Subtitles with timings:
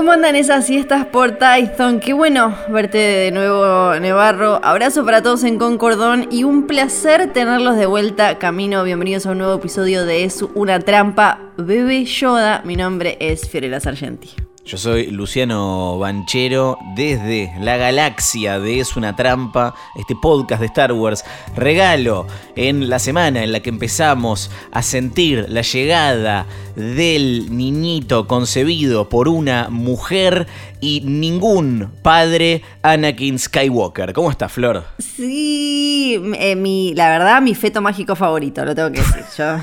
[0.00, 2.00] ¿Cómo andan esas siestas por Tython?
[2.00, 4.58] Qué bueno verte de nuevo, Nevarro.
[4.64, 8.38] Abrazo para todos en Concordón y un placer tenerlos de vuelta.
[8.38, 11.52] Camino, bienvenidos a un nuevo episodio de Es una trampa.
[11.58, 14.39] Bebé Yoda, mi nombre es Fiorella Sargenti.
[14.64, 20.92] Yo soy Luciano Banchero desde la galaxia de Es una trampa, este podcast de Star
[20.92, 21.24] Wars.
[21.56, 26.46] Regalo en la semana en la que empezamos a sentir la llegada
[26.76, 30.46] del niñito concebido por una mujer
[30.80, 34.12] y ningún padre, Anakin Skywalker.
[34.12, 34.84] ¿Cómo está, Flor?
[34.98, 39.24] Sí, eh, mi, la verdad, mi feto mágico favorito, lo tengo que decir.
[39.38, 39.56] Yo,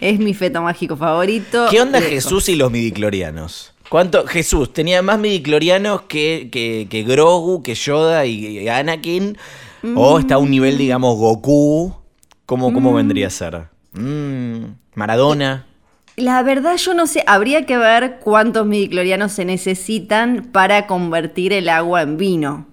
[0.00, 1.68] es mi feto mágico favorito.
[1.70, 2.00] ¿Qué onda.
[2.00, 3.72] Jesús y los midiclorianos?
[3.90, 4.26] ¿Cuánto?
[4.26, 9.36] Jesús tenía más midiclorianos que, que, que Grogu, que Yoda y, y Anakin.
[9.96, 11.94] O está a un nivel, digamos, Goku.
[12.46, 13.62] ¿Cómo, cómo vendría a ser?
[13.92, 15.66] Mm, Maradona.
[16.16, 21.68] La verdad yo no sé, habría que ver cuántos midiclorianos se necesitan para convertir el
[21.68, 22.66] agua en vino.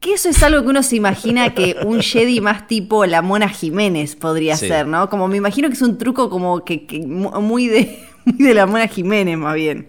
[0.00, 3.48] Que eso es algo que uno se imagina que un Jedi más tipo la Mona
[3.48, 4.68] Jiménez podría Sí.
[4.68, 5.10] ser, ¿no?
[5.10, 8.54] Como me imagino que es un truco como que, que mu- muy, de, muy de
[8.54, 9.88] la Mona Jiménez más bien.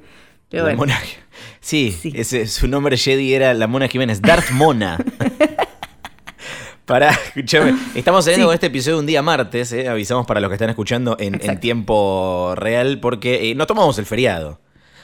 [0.54, 0.78] Pero bueno.
[0.78, 1.00] Mona-
[1.60, 2.12] Sí, Sí.
[2.16, 4.22] Ese, su nombre Jedi era la Mona Jiménez.
[4.22, 4.98] Darth Mona.
[6.86, 7.74] Pará, escúchame.
[7.96, 8.48] Estamos saliendo Sí.
[8.48, 12.54] con este episodio un día martes, eh, avisamos para los que están escuchando en, tiempo
[12.58, 14.60] real, porque eh, no tomamos el feriado.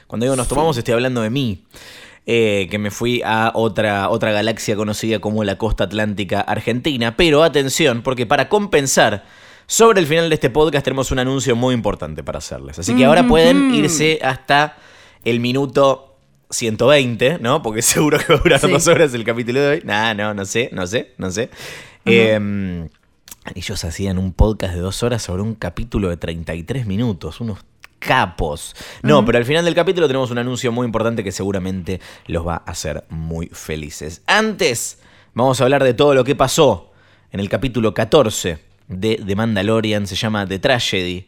[0.05, 1.64] Cuando digo nos tomamos, estoy hablando de mí.
[2.31, 7.16] eh, que me fui a otra, otra galaxia conocida como la costa atlántica argentina.
[7.16, 9.25] Pero atención, porque para compensar,
[9.66, 12.77] sobre el final de este podcast tenemos un anuncio muy importante para hacerles.
[12.77, 14.75] Así que ahora pueden irse hasta
[15.25, 16.17] el minuto
[16.50, 17.62] 120, ¿no?
[17.62, 18.72] Porque seguro que va a durar Sí.
[18.72, 19.82] dos horas el capítulo de hoy.
[19.83, 21.49] Nah, no, no sé, no sé, no sé.
[22.05, 22.88] Eh,
[23.55, 27.60] ellos hacían un podcast de dos horas sobre un capítulo de 33 minutos, unos
[27.99, 28.76] capos.
[29.04, 32.55] No, pero al final del capítulo tenemos un anuncio muy importante que seguramente los va
[32.65, 34.21] a hacer muy felices.
[34.26, 34.99] Antes,
[35.33, 36.92] vamos a hablar de todo lo que pasó
[37.32, 41.27] en el capítulo 14 de The Mandalorian, se llama The Tragedy.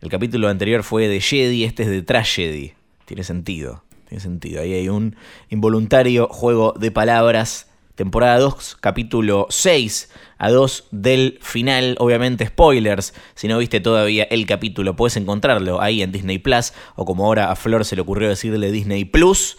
[0.00, 2.72] El capítulo anterior fue de Jedi, este es de Tragedy.
[3.06, 4.60] Tiene sentido, tiene sentido.
[4.60, 5.14] Ahí hay un
[5.48, 7.70] involuntario juego de palabras.
[7.94, 11.94] Temporada 2, capítulo 6 a 2 del final.
[12.00, 13.14] Obviamente, spoilers.
[13.36, 16.72] Si no viste todavía el capítulo, puedes encontrarlo ahí en Disney Plus.
[16.96, 19.56] O como ahora a Flor se le ocurrió decirle Disney Plus.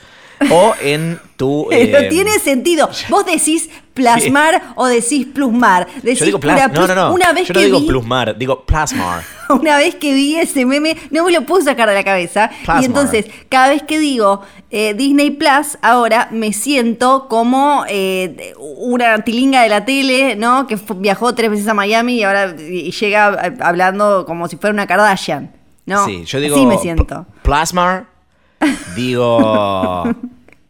[0.52, 1.68] O en tu.
[1.70, 2.90] Pero eh, tiene sentido.
[3.10, 5.88] Vos decís plasmar o decís plusmar.
[6.04, 7.14] Decís Yo digo plas No, plus- no, no.
[7.14, 9.24] Una vez Yo no que digo vi, plusmar, digo plasmar.
[9.50, 12.50] Una vez que vi ese meme, no me lo puedo sacar de la cabeza.
[12.64, 12.82] Plasmar.
[12.82, 19.20] Y entonces, cada vez que digo eh, Disney Plus, ahora me siento como eh, una
[19.24, 20.68] tilinga de la tele, ¿no?
[20.68, 24.86] Que viajó tres veces a Miami y ahora y llega hablando como si fuera una
[24.86, 25.52] Kardashian,
[25.88, 26.06] ¿no?
[26.06, 26.56] Sí, yo digo.
[26.56, 27.06] Así me siento.
[27.06, 28.17] pl- Plasmar.
[28.96, 30.04] Digo.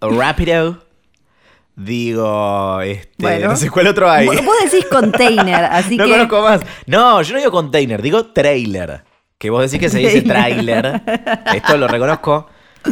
[0.02, 0.84] Rapido.
[1.76, 2.82] Digo.
[2.82, 3.14] Este.
[3.20, 3.50] Bueno.
[3.50, 4.26] No sé cuál otro hay.
[4.26, 6.12] Vos decís container, así no que.
[6.12, 6.62] conozco más.
[6.88, 9.04] No, yo no digo container, digo trailer.
[9.38, 11.02] Que vos decís que se dice trailer.
[11.54, 12.50] Esto lo reconozco.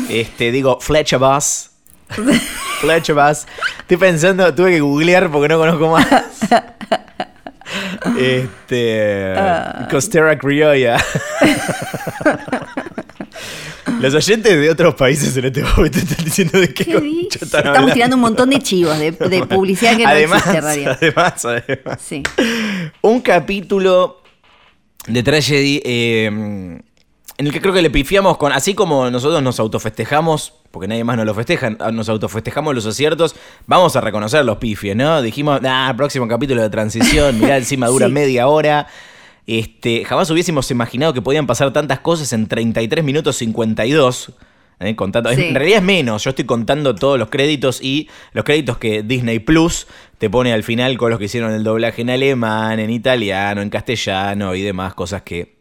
[0.09, 1.71] Este, digo Fletcher Bus.
[2.81, 3.47] Fletcher Bus.
[3.79, 6.07] Estoy pensando, tuve que googlear porque no conozco más.
[8.19, 9.33] Este.
[9.35, 9.87] Ah.
[9.89, 10.97] Costera Criolla.
[14.05, 17.93] Los oyentes de otros países en este momento están diciendo de qué, ¿Qué Estamos hablando.
[17.93, 20.97] tirando un montón de chivos, de, de publicidad que no además, existe en realidad.
[21.01, 22.01] además, además.
[22.05, 22.23] Sí.
[23.01, 24.21] Un capítulo
[25.07, 26.25] de Tragedy eh,
[27.37, 28.51] en el que creo que le pifiamos con.
[28.51, 33.35] Así como nosotros nos autofestejamos, porque nadie más nos lo festeja, nos autofestejamos los aciertos,
[33.67, 35.21] vamos a reconocer los pifies, ¿no?
[35.21, 38.13] Dijimos, ah, próximo capítulo de transición, mirá, encima dura Sí.
[38.13, 38.87] media hora.
[39.47, 44.33] Este, jamás hubiésemos imaginado que podían pasar tantas cosas en 33 minutos 52.
[44.79, 44.95] ¿eh?
[44.95, 45.45] Contando, Sí.
[45.45, 49.39] En realidad es menos, yo estoy contando todos los créditos y los créditos que Disney
[49.39, 49.87] Plus
[50.17, 53.69] te pone al final con los que hicieron el doblaje en alemán, en italiano, en
[53.69, 55.54] castellano y demás cosas que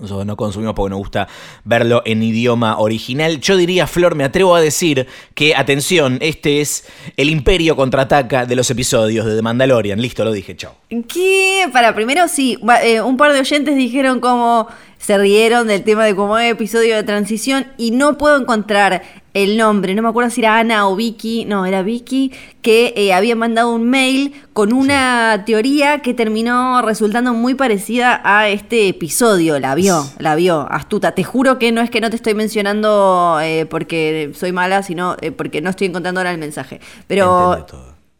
[0.00, 1.28] nosotros no consumimos porque nos gusta
[1.64, 3.40] verlo en idioma original.
[3.40, 6.84] Yo diría, Flor, me atrevo a decir que, atención, este es
[7.16, 10.00] el imperio contraataca de los episodios de The Mandalorian.
[10.00, 10.74] Listo, lo dije, chao.
[11.08, 11.68] ¿Qué?
[11.72, 14.68] Para primero sí, eh, un par de oyentes dijeron cómo
[14.98, 19.02] se rieron del tema de cómo es episodio de transición y no puedo encontrar
[19.34, 22.32] el nombre, no me acuerdo si era Ana o Vicky, no, era Vicky,
[22.62, 28.48] que eh, había mandado un mail con una teoría que terminó resultando muy parecida a
[28.48, 29.58] este episodio.
[29.60, 31.12] La vio, la vio, astuta.
[31.12, 35.16] Te juro que no es que no te estoy mencionando eh, porque soy mala, sino
[35.20, 36.80] eh, porque no estoy encontrando ahora el mensaje.
[37.06, 37.66] Pero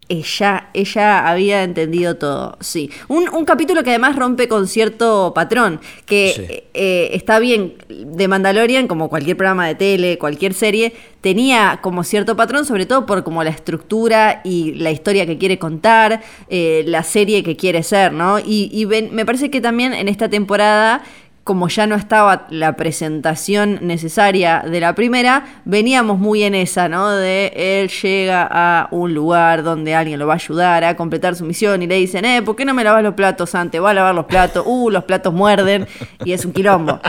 [0.08, 2.90] ella, ella había entendido todo, sí.
[3.08, 8.88] Un, un, capítulo que además rompe con cierto patrón, que eh, está bien, de Mandalorian,
[8.88, 13.44] como cualquier programa de tele, cualquier serie, tenía como cierto patrón, sobre todo por como
[13.44, 18.38] la estructura y la historia que quiere contar, eh, la serie que quiere ser, ¿no?
[18.38, 21.02] Y, y me parece que también en esta temporada
[21.49, 27.09] como ya no estaba la presentación necesaria de la primera, veníamos muy en esa, ¿no?
[27.09, 31.47] De él llega a un lugar donde alguien lo va a ayudar a completar su
[31.47, 33.83] misión y le dicen, eh, ¿por qué no me lavas los platos antes?
[33.83, 35.89] Va a lavar los platos, uh, los platos muerden
[36.23, 37.00] y es un quilombo.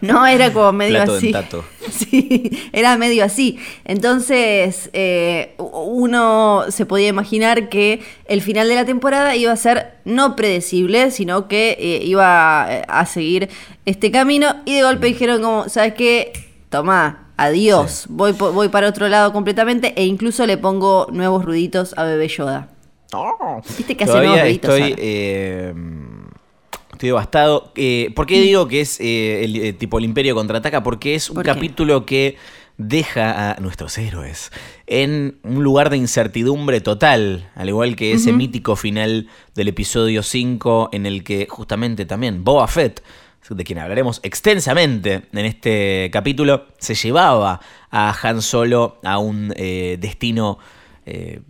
[0.00, 1.32] No, era como medio así.
[1.90, 3.58] Sí, era medio así.
[3.84, 9.92] Entonces, eh, uno se podía imaginar que el final de la temporada iba a ser
[10.04, 13.48] no predecible, sino que eh, iba a seguir
[13.84, 16.32] este camino y de golpe dijeron como, ¿sabes qué?
[16.68, 22.04] Tomá, adiós, voy, voy para otro lado completamente e incluso le pongo nuevos ruiditos a
[22.04, 22.68] Bebé Yoda.
[23.12, 24.74] Oh, ¿Viste que hace nuevos ruiditos?
[24.74, 25.74] Estoy, eh,
[26.92, 27.72] estoy devastado.
[27.74, 30.82] Eh, ¿Por qué digo que es eh, el, tipo el Imperio contraataca?
[30.82, 32.36] Porque es un capítulo que
[32.88, 34.50] deja a nuestros héroes
[34.86, 40.90] en un lugar de incertidumbre total, al igual que ese mítico final del episodio 5
[40.92, 43.02] en el que justamente también Boba Fett
[43.50, 49.98] de quien hablaremos extensamente en este capítulo, se llevaba a Han Solo a un eh,
[50.00, 50.58] destino
[51.04, 51.40] eh,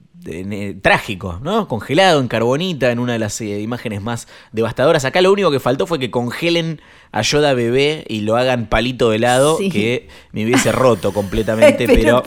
[0.80, 1.68] trágico, ¿no?
[1.68, 5.04] Congelado en carbonita, en una de las eh, imágenes más devastadoras.
[5.04, 6.80] Acá lo único que faltó fue que congelen
[7.12, 12.22] a Yoda bebé y lo hagan palito de lado, que me hubiese roto completamente, pero...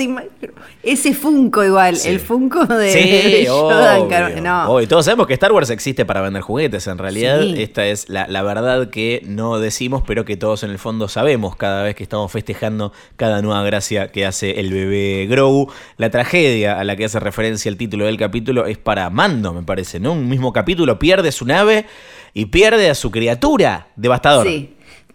[0.83, 3.97] ese Funko igual, el Funko de, Yoda
[4.41, 4.87] no.
[4.87, 8.43] Todos sabemos que Star Wars existe para vender juguetes, en realidad esta es la, la
[8.43, 12.31] verdad que no decimos, pero que todos en el fondo sabemos cada vez que estamos
[12.31, 15.71] festejando cada nueva gracia que hace el bebé Grogu.
[15.97, 19.63] La tragedia a la que hace referencia el título del capítulo es para Mando, me
[19.63, 20.13] parece, ¿no?
[20.13, 21.85] Un mismo capítulo pierde su nave
[22.33, 23.87] y pierde a su criatura.
[23.95, 24.47] Devastador.
[24.47, 24.71] Sí.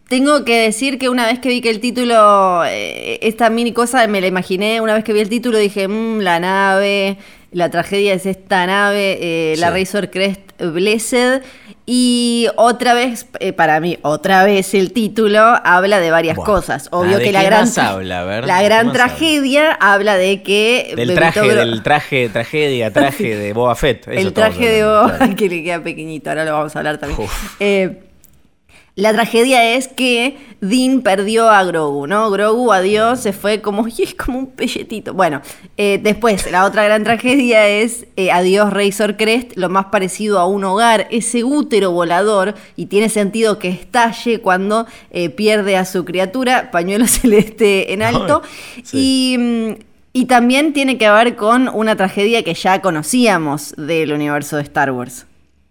[0.09, 4.05] Tengo que decir que una vez que vi que el título, eh, esta mini cosa
[4.09, 7.17] me la imaginé, una vez que vi el título dije, mmm, la nave,
[7.53, 11.43] la tragedia es esta nave, eh, la Razor Crest Blessed.
[11.93, 16.87] Y otra vez, eh, para mí, otra vez el título habla de varias cosas.
[16.93, 17.69] Obvio que la gran,
[18.07, 20.17] la gran tragedia habla?
[20.17, 20.93] de que...
[20.95, 24.07] Del traje, del traje, tragedia, traje de Boba Fett.
[24.07, 27.29] el traje de Boba, que le queda pequeñito, ahora lo vamos a hablar también.
[27.59, 28.10] Eh,
[28.97, 32.31] la tragedia es que Dean perdió a Grogu, ¿no?
[32.31, 35.15] Grogu, adiós, se fue como, y es como un pelletito.
[35.15, 35.41] Bueno,
[35.77, 40.47] eh, después, la otra gran tragedia es eh, adiós Razor Crest, lo más parecido a
[40.47, 46.05] un hogar, ese útero volador, y tiene sentido que estalle cuando eh, pierde a su
[46.05, 48.43] criatura, pañuelo celeste en alto.
[48.93, 49.37] Y.
[49.39, 54.65] Mm, y también tiene que ver con una tragedia que ya conocíamos del universo de
[54.65, 55.25] Star Wars.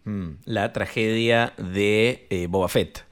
[0.05, 3.08] Mm, la tragedia de Boba Fett.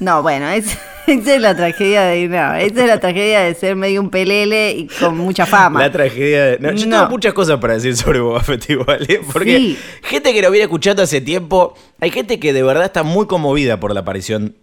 [0.00, 2.28] No, bueno, esa es la tragedia de.
[2.28, 5.80] No, esa es la tragedia de ser medio un pelele y con mucha fama.
[5.80, 6.58] La tragedia de.
[6.58, 9.20] No, yo tengo muchas cosas para decir sobre Boba Fett igual, ¿eh?
[9.32, 13.26] Porque gente que lo viene escuchando hace tiempo, hay gente que de verdad está muy
[13.26, 14.56] conmovida por la aparición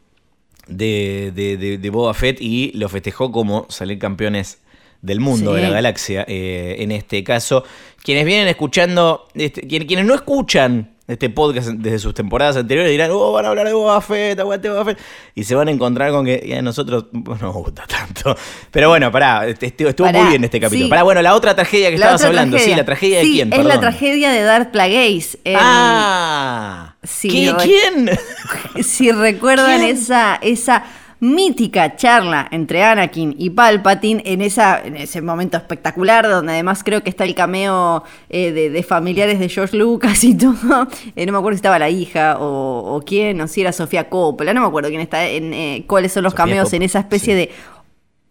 [0.68, 4.60] de, de, Boba Fett y lo festejó como salir campeones
[5.02, 7.64] del mundo, de la galaxia, eh, en este caso.
[8.04, 13.32] Quienes vienen escuchando, este, quienes no escuchan este podcast desde sus temporadas anteriores dirán, oh,
[13.32, 15.00] van a hablar de Boba Fett, aguante Boba Fett.
[15.36, 18.36] Y se van a encontrar con que a nosotros no nos gusta tanto.
[18.72, 20.90] Pero bueno, pará, este, estuvo muy bien este capítulo.
[20.90, 23.80] Pará, bueno, la otra tragedia que estabas hablando, sí, la tragedia de quién, Es la
[23.80, 25.38] tragedia de Darth Plagueis.
[25.56, 28.10] ah, ¿quién?
[28.84, 30.84] Si recuerdan esa, esa
[31.22, 37.04] mítica charla entre Anakin y Palpatine en, esa, en ese momento espectacular, donde además creo
[37.04, 40.88] que está el cameo eh, de, familiares de George Lucas y todo.
[41.16, 44.52] Eh, no me acuerdo si estaba la hija o, quién, o si era Sofía Coppola,
[44.54, 47.52] no me acuerdo quién está, en, eh, cuáles son los cameos en esa especie de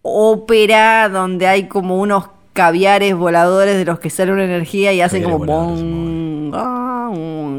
[0.03, 5.23] ópera donde hay como unos caviares voladores de los que sale una energía y hacen
[5.23, 7.11] como bong, ah,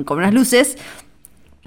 [0.06, 0.78] como unas luces.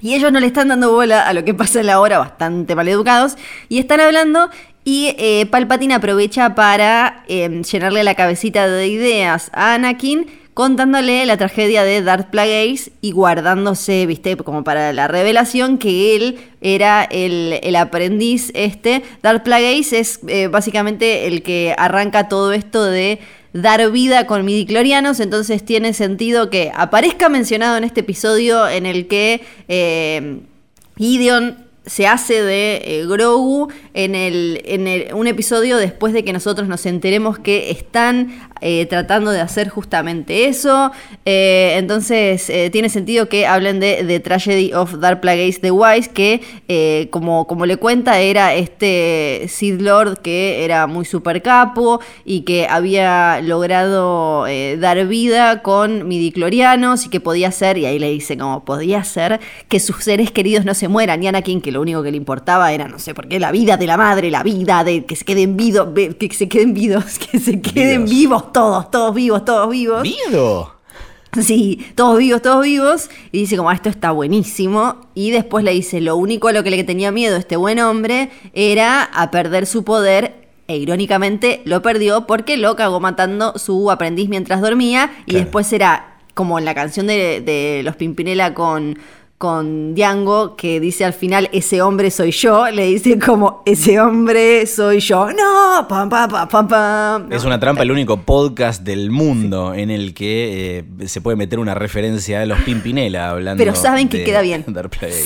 [0.05, 2.75] Y ellos no le están dando bola a lo que pasa en la hora, bastante
[2.75, 3.37] maleducados,
[3.69, 4.51] y están hablando
[4.83, 11.37] y eh, Palpatine aprovecha para em, llenarle la cabecita de ideas a Anakin contándole la
[11.37, 17.75] tragedia de Darth Plagueis y guardándose, viste, como para la revelación que él era el,
[17.75, 19.01] aprendiz este.
[19.23, 23.17] Darth Plagueis es eh, básicamente el que arranca todo esto de
[23.55, 29.07] dar vida con midiclorianos, entonces tiene sentido que aparezca mencionado en este episodio en el
[29.07, 30.41] que eh,
[31.85, 36.85] se hace de eh, Grogu en, el, en un episodio después de que nosotros nos
[36.85, 40.91] enteremos que están eh, tratando de hacer justamente eso.
[41.23, 47.07] Eh, entonces tiene sentido que hablen de The Tragedy of Dark Plagueis the Wise, que
[47.11, 52.67] como, como le cuenta era este Sith Lord que era muy super capo y que
[52.67, 54.45] había logrado
[54.79, 59.39] dar vida con midiclorianos y que podía ser, y ahí le dice como podía ser
[59.67, 61.21] que sus seres queridos no se mueran.
[61.21, 63.77] Y Anakin que lo único que le importaba era, no sé por qué, la vida
[63.77, 67.39] de la madre, la vida de que se queden vivos, que se queden vivos, que
[67.39, 70.01] se queden vivos todos, todos vivos, todos vivos.
[70.01, 70.71] ¿Vivo?
[71.41, 73.09] Sí, todos vivos, todos vivos.
[73.33, 75.07] Y dice como, ah, esto está buenísimo.
[75.13, 78.31] Y después le dice, lo único a lo que le tenía miedo este buen hombre
[78.53, 80.45] era a perder su poder.
[80.69, 85.11] E irónicamente lo perdió porque lo cagó matando su aprendiz mientras dormía.
[85.25, 88.97] Y después era como en la canción de, de Los Pimpinela con
[89.37, 94.65] con Diango, que dice al final, ese hombre soy yo, le dice como, ese hombre
[94.65, 95.27] soy yo.
[95.31, 100.13] No, pam, pam, pam, pam, Es una trampa, el único podcast del mundo en el
[100.13, 103.61] que eh, se puede meter una referencia a los Pimpinela hablando.
[103.61, 104.65] Pero saben que queda bien.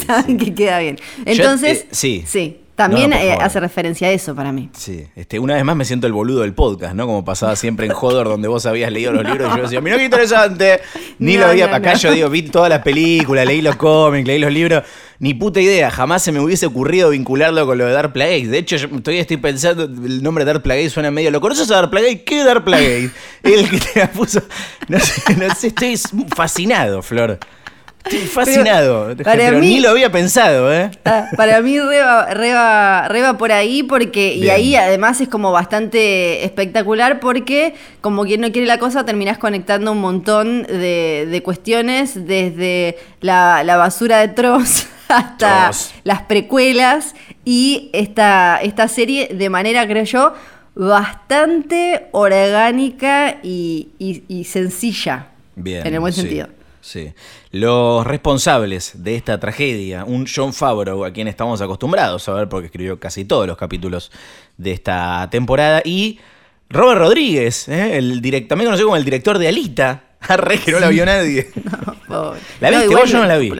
[0.05, 0.97] saben que queda bien.
[1.25, 2.23] Entonces, eh, sí.
[2.25, 2.57] Sí.
[2.79, 4.69] También eh, hace referencia a eso para mí.
[4.71, 7.07] Sí, este, una vez más me siento el boludo del podcast, ¿no?
[7.07, 9.97] Como pasaba siempre en Hodor, donde vos habías leído los libros y yo decía, mira
[9.97, 10.79] qué interesante.
[11.19, 14.53] Ni lo había, acá yo digo, vi todas las películas, leí los cómics, leí los
[14.53, 14.83] libros.
[15.19, 18.49] Ni puta idea, jamás se me hubiese ocurrido vincularlo con lo de Dark Plagueis.
[18.49, 21.31] De hecho, yo todavía estoy pensando, el nombre Dark Plagueis suena medio.
[21.31, 22.21] ¿Lo conoces a Dark Plagueis?
[22.25, 23.11] ¿Qué Dark Plagueis?
[23.43, 24.41] el que te puso.
[24.87, 25.97] No sé, no sé, estoy
[26.33, 27.39] fascinado, Flor.
[28.05, 29.13] Estoy fascinado.
[29.15, 30.89] Pero, ni lo había pensado, ¿eh?
[31.05, 37.19] Ah, para mí reba, reba, por ahí porque y ahí además es como bastante espectacular
[37.19, 43.63] porque como quien no quiere la cosa terminás conectando un montón de, cuestiones desde la,
[43.77, 45.71] basura de Tross hasta
[46.03, 47.15] las precuelas
[47.45, 50.33] y esta, esta serie de manera creo yo
[50.75, 55.27] bastante orgánica y, sencilla.
[55.55, 55.85] Bien.
[55.85, 56.47] En el buen sentido.
[56.89, 57.13] Sí.
[57.51, 62.65] Los responsables de esta tragedia, un John Favreau, a quien estamos acostumbrados a ver porque
[62.65, 64.11] escribió casi todos los capítulos
[64.57, 66.17] de esta temporada, y
[66.67, 67.95] Robert Rodríguez, ¿eh?
[67.99, 70.03] el también conocido como el director de Alita.
[70.21, 71.51] Arre, que no la vio nadie.
[72.09, 72.87] No, ¿La viste?
[72.87, 73.53] No, yo no la vi.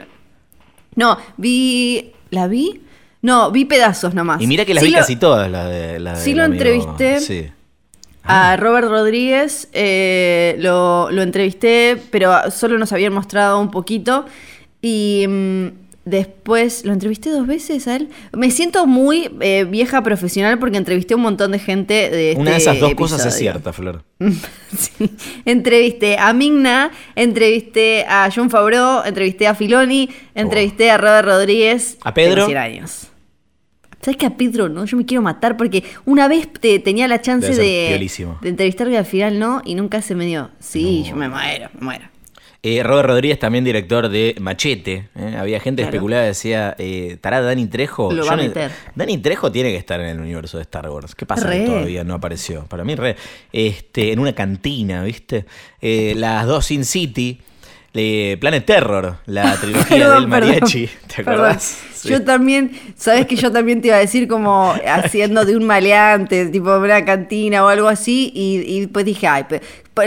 [0.96, 2.10] No, vi.
[2.30, 2.82] ¿La vi?
[3.22, 4.42] No, vi pedazos nomás.
[4.42, 6.00] Y mira que las vi casi todas, la de.
[6.00, 7.20] La sí, lo entrevisté.
[7.20, 7.48] Sí.
[8.22, 8.56] A ah.
[8.56, 14.26] Robert Rodríguez eh, lo, entrevisté, pero solo nos habían mostrado un poquito.
[14.82, 15.66] Y mm,
[16.04, 18.08] después lo entrevisté dos veces a él.
[18.32, 22.56] Me siento muy eh, vieja profesional porque entrevisté un montón de gente de Una de
[22.58, 24.04] este esas dos cosas es cierta, Flor.
[24.76, 25.10] sí.
[25.44, 31.98] Entrevisté a Migna, entrevisté a John Favreau, entrevisté a Filoni, entrevisté a Robert Rodríguez.
[32.02, 32.46] A Pedro.
[32.58, 33.10] años.
[34.00, 34.84] ¿Sabes qué a Pedro no?
[34.84, 39.04] Yo me quiero matar porque una vez te, tenía la chance de, de entrevistarme al
[39.04, 40.50] final no y nunca se me dio.
[40.58, 42.04] Sí, yo me muero, me muero.
[42.62, 45.08] Eh, Robert Rodríguez, también director de Machete.
[45.16, 45.36] ¿eh?
[45.38, 48.12] Había gente especulada, decía, eh, ¿estará Dani Trejo?
[48.12, 48.70] Lo va a meter.
[48.94, 51.14] Dani Trejo tiene que estar en el universo de Star Wars.
[51.14, 52.66] ¿Qué pasa que todavía no apareció?
[52.66, 53.16] Para mí, re.
[53.50, 55.46] Este, en una cantina, ¿viste?
[55.80, 57.40] Eh, las dos Sin City.
[57.92, 60.88] Planet Terror, la trilogía del mariachi.
[61.14, 61.78] ¿Te acordás?
[62.04, 66.46] Yo también, sabes que yo también te iba a decir como haciendo de un maleante,
[66.46, 69.44] tipo una cantina o algo así, y, y pues dije, ay,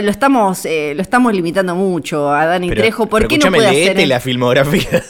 [0.02, 3.06] lo estamos, eh, lo estamos limitando mucho a Dani Trejo.
[3.06, 5.02] ¿Por qué no puede hacer la filmografía de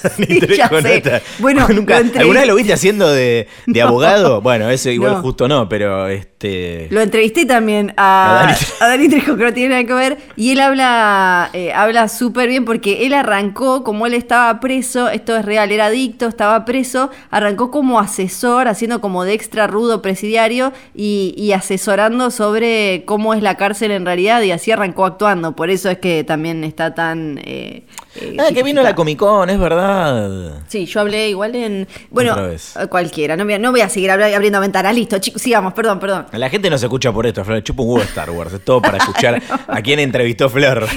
[0.70, 1.24] Dani Trejo?
[1.38, 4.40] Bueno, nunca, ¿alguna vez lo viste haciendo de, de abogado?
[4.40, 6.88] Bueno, eso igual justo no, pero este.
[6.90, 11.50] Lo entrevisté también a, Dani, Trejo, que no tiene nada que ver, y él habla,
[11.52, 15.86] eh, habla súper bien porque él arrancó, como él estaba preso, esto es real, era
[15.86, 22.30] adicto, estaba preso, arrancó como asesor, haciendo como de extra rudo presidiario y, y asesorando
[22.30, 26.24] sobre cómo es la cárcel en realidad y así arrancó actuando, por eso es que
[26.24, 27.38] también está tan...
[27.42, 27.84] Eh,
[28.16, 28.94] eh, Ah, que vino la.
[28.94, 30.62] Comic Con, es verdad.
[30.68, 31.87] Sí, yo hablé igual en.
[32.11, 32.56] Bueno, eh,
[32.88, 33.37] cualquiera.
[33.37, 34.94] No voy, a, no voy a seguir abriendo ventanas.
[34.94, 36.26] Listo, chicos, sigamos, perdón, perdón.
[36.33, 37.62] La gente no se escucha por esto, Flor.
[37.62, 38.52] Chupa un huevo Star Wars.
[38.52, 40.87] Es todo para escuchar a quién entrevistó Flor.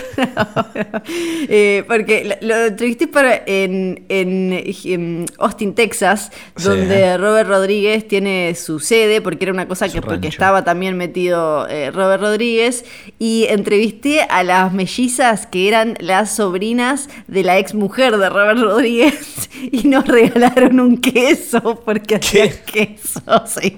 [1.50, 6.64] Eh, porque lo, lo entrevisté para, en, en, en Austin, Texas, Sí.
[6.68, 10.98] donde Robert Rodríguez tiene su sede, porque era una cosa Su que porque estaba también
[10.98, 12.86] metido eh, Robert Rodríguez,
[13.20, 18.60] y entrevisté a las mellizas que eran las sobrinas de la ex mujer de Robert
[18.60, 23.78] Rodríguez, y nos regalaron un queso, porque hacía queso, sí.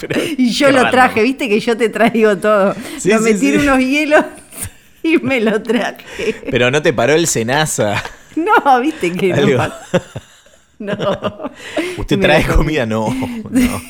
[0.00, 2.74] Pero- Y yo lo traje, viste que yo te traigo todo.
[2.98, 3.56] Sí, lo metí sí.
[3.56, 4.24] unos hielos
[5.02, 6.34] y me lo traje.
[6.50, 8.02] Pero no te paró el Senasa.
[8.36, 9.62] No, viste que no.
[9.62, 9.74] Algo.
[10.80, 11.50] No.
[11.98, 12.84] ¿Usted Me trae comida?
[12.84, 13.08] No.
[13.48, 13.80] no.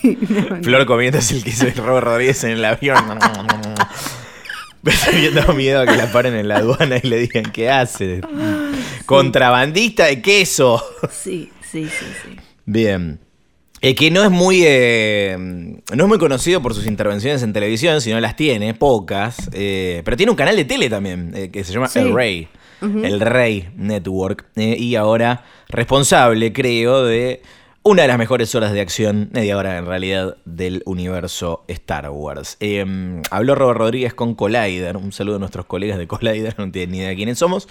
[0.62, 2.96] Flor comiéndose el queso de Robert Rodríguez en el avión.
[4.86, 8.20] Estoy viendo miedo a que la paren en la aduana y le digan, ¿qué hace?
[9.06, 10.82] Contrabandista de queso.
[11.10, 12.36] Sí, sí, sí, sí.
[12.64, 13.20] Bien.
[13.80, 18.00] Eh, que no es muy eh, no es muy conocido por sus intervenciones en televisión,
[18.00, 19.50] sino las tiene, pocas.
[19.52, 21.98] eh, pero tiene un canal de tele también, eh, que se llama Sí.
[21.98, 22.48] El Rey.
[22.80, 24.46] El Rey Network.
[24.56, 27.40] y ahora responsable, creo, de
[27.86, 32.56] una de las mejores horas de acción, media hora en realidad, del universo Star Wars.
[32.58, 34.96] Eh, habló Robert Rodríguez con Collider.
[34.96, 37.68] Un saludo a nuestros colegas de Collider, no tienen ni idea de quiénes somos.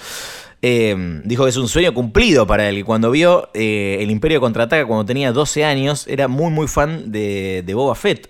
[0.61, 2.85] Eh, dijo que es un sueño cumplido para él.
[2.85, 7.63] Cuando vio eh, El Imperio contraataca cuando tenía 12 años, era muy, muy fan de,
[7.65, 8.29] de Boba Fett.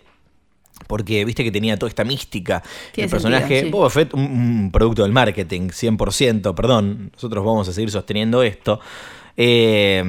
[0.87, 2.63] Porque viste que tenía toda esta mística.
[2.93, 3.71] Tiene el personaje, sentido, sí.
[3.71, 7.11] Boba Fett, un, un producto del marketing, 100%, perdón.
[7.13, 8.79] Nosotros vamos a seguir sosteniendo esto.
[9.35, 10.01] Eh,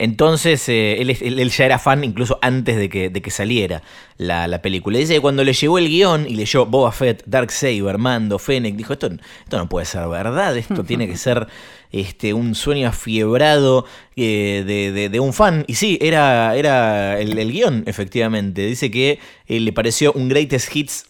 [0.00, 3.82] entonces, eh, él, ya era fan incluso antes de que, saliera
[4.16, 4.98] la, la película.
[4.98, 8.94] Dice que cuando le llegó el guion y leyó Boba Fett, Darksaber, Mando, Fennec, dijo,
[8.94, 9.10] esto,
[9.44, 11.46] esto no puede ser verdad, esto tiene que ser
[11.92, 13.84] este, un sueño afiebrado
[14.16, 15.64] eh, de un fan.
[15.66, 18.64] Y sí, era, era el, el guion, efectivamente.
[18.64, 21.09] Dice que eh, le pareció un greatest hits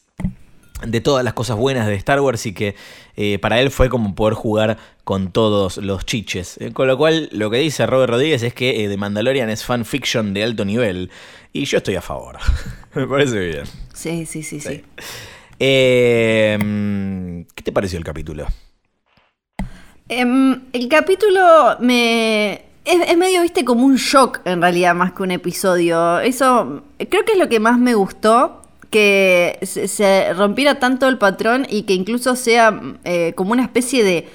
[0.86, 2.74] de todas las cosas buenas de Star Wars y que
[3.16, 6.56] eh, para él fue como poder jugar con todos los chiches.
[6.58, 9.64] Eh, con lo cual, lo que dice Robert Rodríguez es que eh, The Mandalorian es
[9.64, 11.10] fanfiction de alto nivel.
[11.52, 12.38] Y yo estoy a favor.
[12.94, 13.64] Me parece bien.
[13.94, 14.82] Sí, sí, sí, sí.
[15.62, 18.46] Mm, ¿Qué te pareció el capítulo?
[20.08, 22.64] Em, el capítulo me.
[22.84, 26.18] Es, es medio, viste, como un shock en realidad, más que un episodio.
[26.18, 28.59] Eso creo que es lo que más me gustó.
[28.90, 34.02] Que se, se rompiera tanto el patrón y que incluso sea eh, como una especie
[34.04, 34.28] de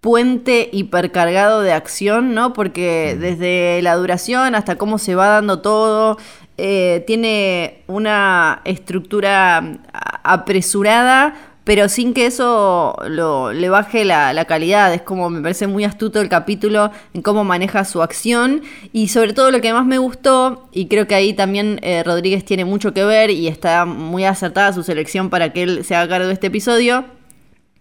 [0.00, 2.52] puente hipercargado de acción, ¿no?
[2.52, 6.16] Porque desde la duración hasta cómo se va dando todo,
[6.58, 9.56] eh, tiene una estructura
[9.92, 11.34] a- apresurada,
[11.66, 14.94] pero sin que eso lo, le baje la, calidad.
[14.94, 19.32] Es como me parece muy astuto el capítulo en cómo maneja su acción y sobre
[19.32, 22.94] todo lo que más me gustó, y creo que ahí también eh, Rodríguez tiene mucho
[22.94, 26.34] que ver y está muy acertada su selección para que él se haga cargo de
[26.34, 27.04] este episodio,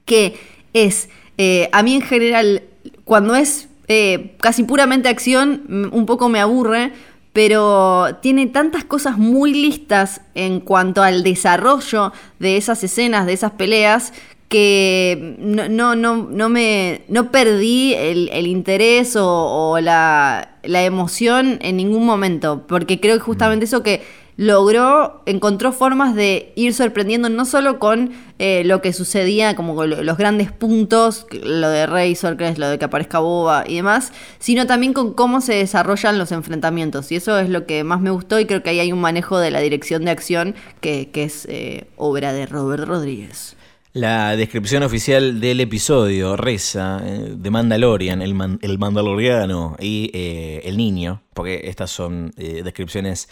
[0.05, 0.35] que
[0.73, 2.63] es, eh, a mí en general,
[3.03, 6.91] cuando es eh, casi puramente acción, un poco me aburre,
[7.35, 13.51] pero tiene tantas cosas muy listas en cuanto al desarrollo de esas escenas, de esas
[13.51, 14.13] peleas,
[14.47, 20.85] que no, no, no, no me no perdí el, el interés o, o la, la
[20.85, 24.01] emoción en ningún momento, porque creo que justamente eso que
[24.37, 29.89] logró, encontró formas de ir sorprendiendo no solo con eh, lo que sucedía, como con
[29.89, 33.75] lo- los grandes puntos, lo de Razor, que es lo de que aparezca Boba y
[33.77, 37.11] demás, sino también con cómo se desarrollan los enfrentamientos.
[37.11, 39.39] Y eso es lo que más me gustó y creo que ahí hay un manejo
[39.39, 43.55] de la dirección de acción que, que es eh, obra de Robert Rodríguez.
[43.93, 51.21] La descripción oficial del episodio reza eh, de Mandalorian, el, el mandaloriano y el niño,
[51.33, 53.29] porque estas son descripciones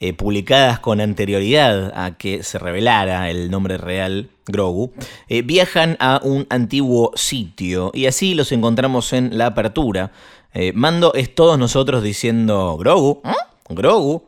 [0.00, 4.92] eh, publicadas con anterioridad a que se revelara el nombre real, Grogu,
[5.28, 10.10] eh, viajan a un antiguo sitio y así los encontramos en la apertura.
[10.54, 13.20] Eh, Mando es todos nosotros diciendo Grogu.
[13.68, 14.22] Grogu.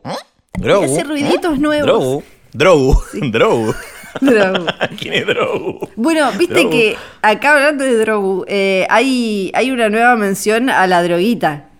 [0.53, 1.03] Grogu, hace ¿eh?
[1.03, 1.87] ruiditos nuevos.
[1.87, 3.73] Drogu, Drogu, Drogu.
[4.19, 4.65] Drogu.
[4.99, 5.89] ¿Quién es Drogu?
[5.95, 6.69] Bueno, viste Drogu.
[6.69, 11.70] que acá hablando de Drogu, eh, hay, hay una nueva mención a la droguita.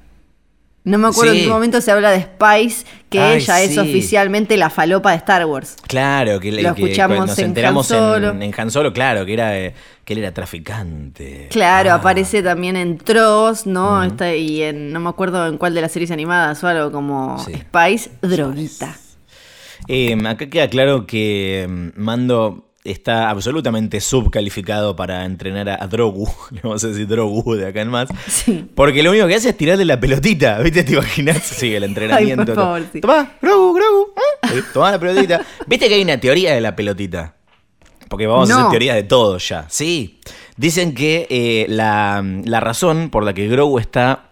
[0.83, 1.39] No me acuerdo Sí.
[1.39, 5.17] en qué momento se habla de Spice, que Ay, ella es oficialmente la falopa de
[5.17, 5.75] Star Wars.
[5.87, 8.29] Claro, que, le- Lo que escuchamos cuando nos en enteramos Han Solo.
[8.31, 11.47] En, en Han Solo, claro, que era eh, que él era traficante.
[11.51, 14.03] Claro, Ah, aparece también en Tross, ¿no?
[14.03, 17.37] Está- y en, no me acuerdo en cuál de las series animadas o algo como
[17.45, 17.53] Sí.
[17.53, 18.97] Spice, droguita.
[19.87, 26.27] eh, acá queda claro que mm, Mando está absolutamente subcalificado para entrenar a, a Drogu,
[26.51, 28.65] le vamos a decir Drogu de acá en más, Sí.
[28.75, 30.83] porque lo único que hace es tirarle la pelotita, ¿viste?
[30.83, 31.43] ¿Te imaginas?
[31.43, 32.41] Sí, el entrenamiento.
[32.51, 33.01] Ay, por favor, sí.
[33.01, 34.07] Tomá, Grogu, Grogu,
[34.55, 34.61] ¿eh?
[34.73, 35.45] tomá la pelotita.
[35.67, 37.35] ¿Viste que hay una teoría de la pelotita?
[38.09, 39.65] Porque vamos a hacer teorías de todo ya.
[39.69, 40.19] Sí.
[40.57, 44.30] Dicen que eh, la, la razón por la que Grogu está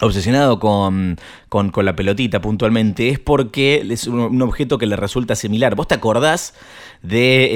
[0.00, 4.96] obsesionado con, con- con la pelotita puntualmente es porque es un, un objeto que le
[4.96, 5.74] resulta similar.
[5.74, 6.54] ¿Vos te acordás
[7.02, 7.48] de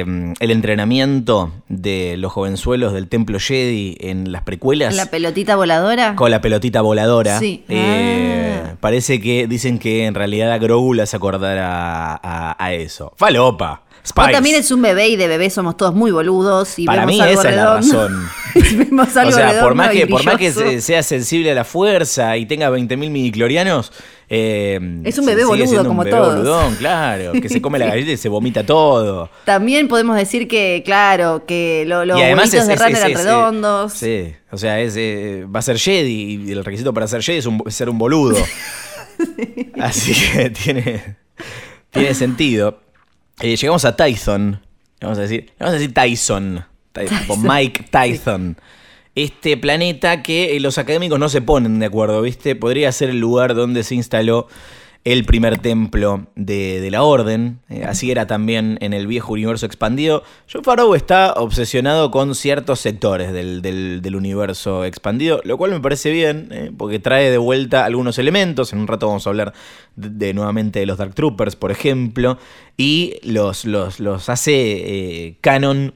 [0.00, 4.94] eh, el entrenamiento de los jovenzuelos del Templo Jedi en las precuelas?
[4.96, 6.14] ¿La pelotita voladora?
[6.16, 7.38] Con la pelotita voladora.
[7.38, 7.64] Sí.
[7.68, 8.26] Eh,
[8.62, 8.74] Ah.
[8.80, 13.12] Parece que dicen que en realidad a Grogu le hace acordar a, a- a eso.
[13.16, 13.82] Falopa.
[14.06, 14.32] Spice.
[14.32, 17.20] también es un bebé y de bebé somos todos muy boludos y Para vemos mí
[17.20, 18.08] algo esa es la redondo.
[18.08, 18.28] razón.
[18.78, 21.64] vemos algo o sea, por redondo más, que, por más que sea sensible a la
[21.64, 23.92] fuerza y tenga 20.000 midiclorianos.
[24.30, 26.36] eh, Es un bebé boludo un como bebé todos.
[26.36, 27.32] boludón, claro.
[27.32, 29.28] Que se come la galleta y se vomita todo.
[29.44, 33.92] También podemos decir que, claro, que lo- los huevitos es, de es- eran redondos.
[33.92, 37.38] Sí, o sea, es, eh, va a ser Jedi y el requisito para ser Jedi
[37.38, 38.36] es, un- es ser un boludo.
[39.80, 41.16] Así que tiene,
[41.90, 42.80] tiene sentido.
[43.42, 44.60] Eh, llegamos a Tyson.
[45.00, 46.64] Vamos a decir, vamos a decir Tyson.
[46.92, 47.42] Ty- tipo Tyson.
[47.48, 48.56] Mike Tyson.
[49.14, 52.54] Este planeta que eh, los académicos no se ponen de acuerdo, ¿viste?
[52.54, 54.46] Podría ser el lugar donde se instaló
[55.02, 57.60] el primer templo de, de la orden.
[57.70, 60.22] Eh, así era también en el viejo universo expandido.
[60.52, 65.80] John Farrow está obsesionado con ciertos sectores del, del- del universo expandido, lo cual me
[65.80, 68.74] parece bien, eh, porque trae de vuelta algunos elementos.
[68.74, 69.54] En un rato vamos a hablar
[69.96, 72.36] de, de nuevamente de los Dark Troopers, por ejemplo,
[72.76, 75.94] y los, los, los hace eh, canon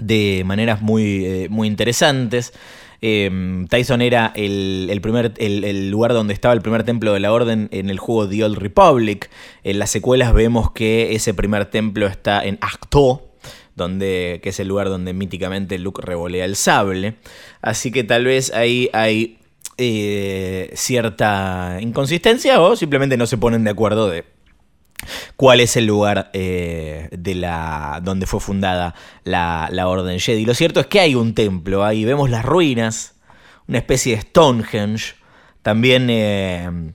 [0.00, 2.52] de maneras muy, muy interesantes.
[3.02, 7.32] Eh, Tyson era el, el primer, el lugar donde estaba el primer templo de la
[7.32, 9.28] orden en el juego The Old Republic.
[9.64, 13.28] En las secuelas vemos que ese primer templo está en Acto,
[13.74, 17.16] donde, que es el lugar donde míticamente Luke revolea el sable.
[17.60, 19.38] Así que tal vez ahí hay
[19.78, 24.24] eh, cierta inconsistencia o simplemente no se ponen de acuerdo de
[25.36, 30.44] cuál es el lugar eh, de la donde fue fundada la, la Orden Jedi.
[30.44, 33.14] Lo cierto es que hay un templo ahí, vemos las ruinas,
[33.68, 35.14] una especie de Stonehenge,
[35.62, 36.92] también eh,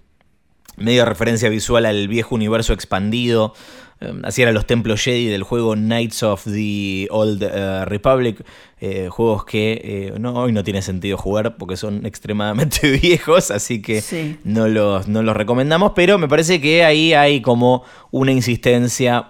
[0.75, 3.53] medio referencia visual al viejo universo expandido.
[4.01, 8.43] Eh, Así eran los templos Jedi del juego Knights of the Old eh, Republic.
[8.79, 9.81] eh, juegos que
[10.13, 14.37] eh, no, hoy no tiene sentido jugar porque son extremadamente viejos, así que Sí.
[14.43, 19.29] no los, no los recomendamos, pero me parece que ahí hay como una insistencia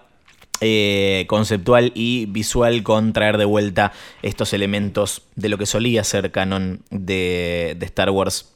[0.60, 6.32] eh, conceptual y visual con traer de vuelta estos elementos de lo que solía ser
[6.32, 8.54] canon de, de Star Wars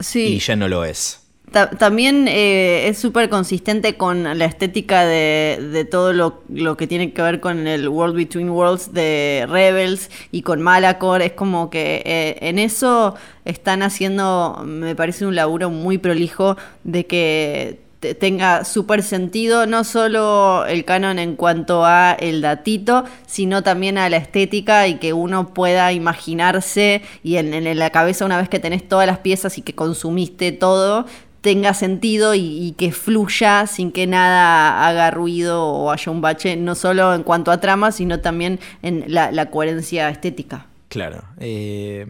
[0.00, 0.20] Sí.
[0.34, 1.21] y ya no lo es.
[1.52, 6.86] Ta- también eh, es súper consistente con la estética de, de todo lo, lo que
[6.86, 11.22] tiene que ver con el World Between Worlds de Rebels y con Malacor.
[11.22, 17.06] Es como que eh, en eso están haciendo, me parece, un laburo muy prolijo de
[17.06, 23.62] que te- tenga súper sentido, no solo el canon en cuanto a el datito, sino
[23.62, 28.38] también a la estética y que uno pueda imaginarse y en, en la cabeza una
[28.38, 31.06] vez que tenés todas las piezas y que consumiste todo,
[31.42, 36.74] tenga sentido y, que fluya sin que nada haga ruido o haya un bache, no
[36.74, 40.66] solo en cuanto a trama, sino también en la, coherencia estética.
[40.88, 41.24] Claro.
[41.40, 42.06] eh,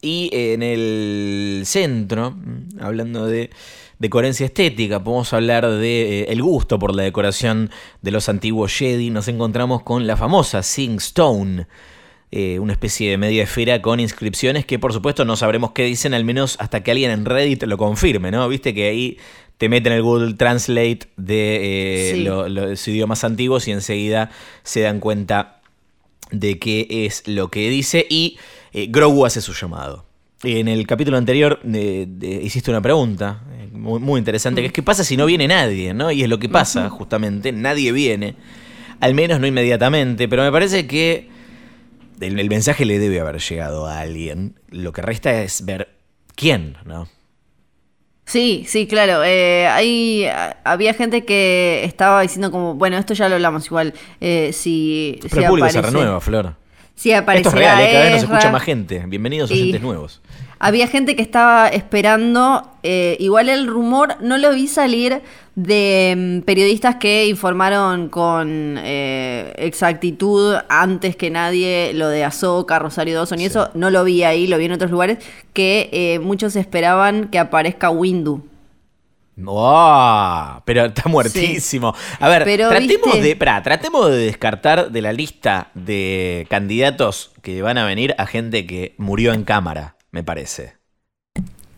[0.00, 2.36] y en el centro,
[2.80, 3.50] hablando de,
[3.98, 7.70] de coherencia estética, podemos hablar de eh, el gusto por la decoración
[8.02, 9.10] de los antiguos Jedi.
[9.10, 11.66] Nos encontramos con la famosa Sing Stone.
[12.32, 16.12] Eh, una especie de media esfera con inscripciones que por supuesto no sabremos qué dicen,
[16.14, 18.48] al menos hasta que alguien en Reddit lo confirme, ¿no?
[18.48, 19.16] Viste que ahí
[19.58, 22.24] te meten el Google Translate de eh, Sí.
[22.24, 24.30] lo- los idiomas antiguos y enseguida
[24.64, 25.60] se dan cuenta
[26.30, 28.36] de qué es lo que dice y
[28.72, 30.04] eh, Grogu hace su llamado.
[30.42, 34.82] En el capítulo anterior eh, de- hiciste una pregunta muy, muy interesante, que es qué
[34.82, 36.10] pasa si no viene nadie, ¿no?
[36.10, 38.34] Y es lo que pasa, justamente, nadie viene,
[39.00, 41.28] al menos no inmediatamente, pero me parece que
[42.20, 45.88] el, el mensaje le debe haber llegado a alguien, lo que resta es ver
[46.34, 47.08] quién, ¿no?
[48.24, 49.22] Sí, sí, claro.
[49.24, 53.94] eh, hay, a- había gente que estaba diciendo como, bueno, esto ya lo hablamos igual.
[54.20, 56.54] eh, si, Pero si el público se aparece- renueva, Flor.
[56.96, 59.04] Si Esto es real, eh, cada vez nos escucha más gente.
[59.06, 60.22] Bienvenidos Y- oyentes nuevos.
[60.58, 65.22] Había gente que estaba esperando, eh, igual el rumor no lo vi salir
[65.54, 73.16] de mm, periodistas que informaron con eh, exactitud antes que nadie lo de Azoka, Rosario
[73.16, 75.18] Dawson y eso, no lo vi ahí, lo vi en otros lugares,
[75.52, 78.42] que eh, muchos esperaban que aparezca Windu.
[79.44, 81.94] Oh, pero está muertísimo.
[82.20, 83.20] A ver, Pero, tratemos ¿viste?
[83.20, 88.26] de, pará, tratemos de descartar de la lista de candidatos que van a venir a
[88.26, 90.72] gente que murió en cámara, me parece.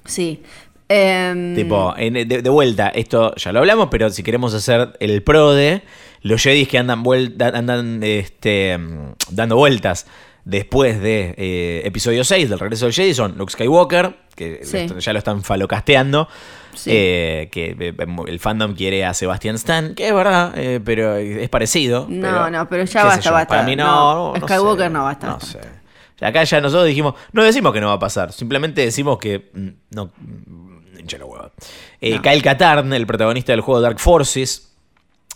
[0.05, 0.43] Sí.
[0.89, 5.53] Em, Tipo, de, de vuelta, esto ya lo hablamos, pero si queremos hacer el pro
[5.53, 5.83] de
[6.23, 10.07] los Jedis que andan, vuelta, andan este, mm, dando vueltas
[10.45, 14.87] después de eh, episodio 6 del regreso del Jedi son Luke Skywalker, que Sí.
[15.01, 16.29] ya lo están falocasteando.
[16.75, 16.91] Sí.
[16.95, 17.95] eh, que eh,
[18.29, 22.07] el fandom quiere a Sebastian Stan, que es verdad, eh, pero es parecido.
[22.09, 23.49] No, pero, no, pero ya basta, yo, basta.
[23.49, 25.47] Para mí no, No, no, no Skywalker sé, no basta, No basta.
[25.61, 25.78] sé.
[26.21, 29.69] Acá ya nosotros dijimos, no decimos que no va a pasar, simplemente decimos que mm,
[29.95, 31.53] no, mm, hincha la hueva.
[32.01, 32.23] Eh, No.
[32.23, 34.65] Kyle Katarn, el protagonista del juego Dark Forces,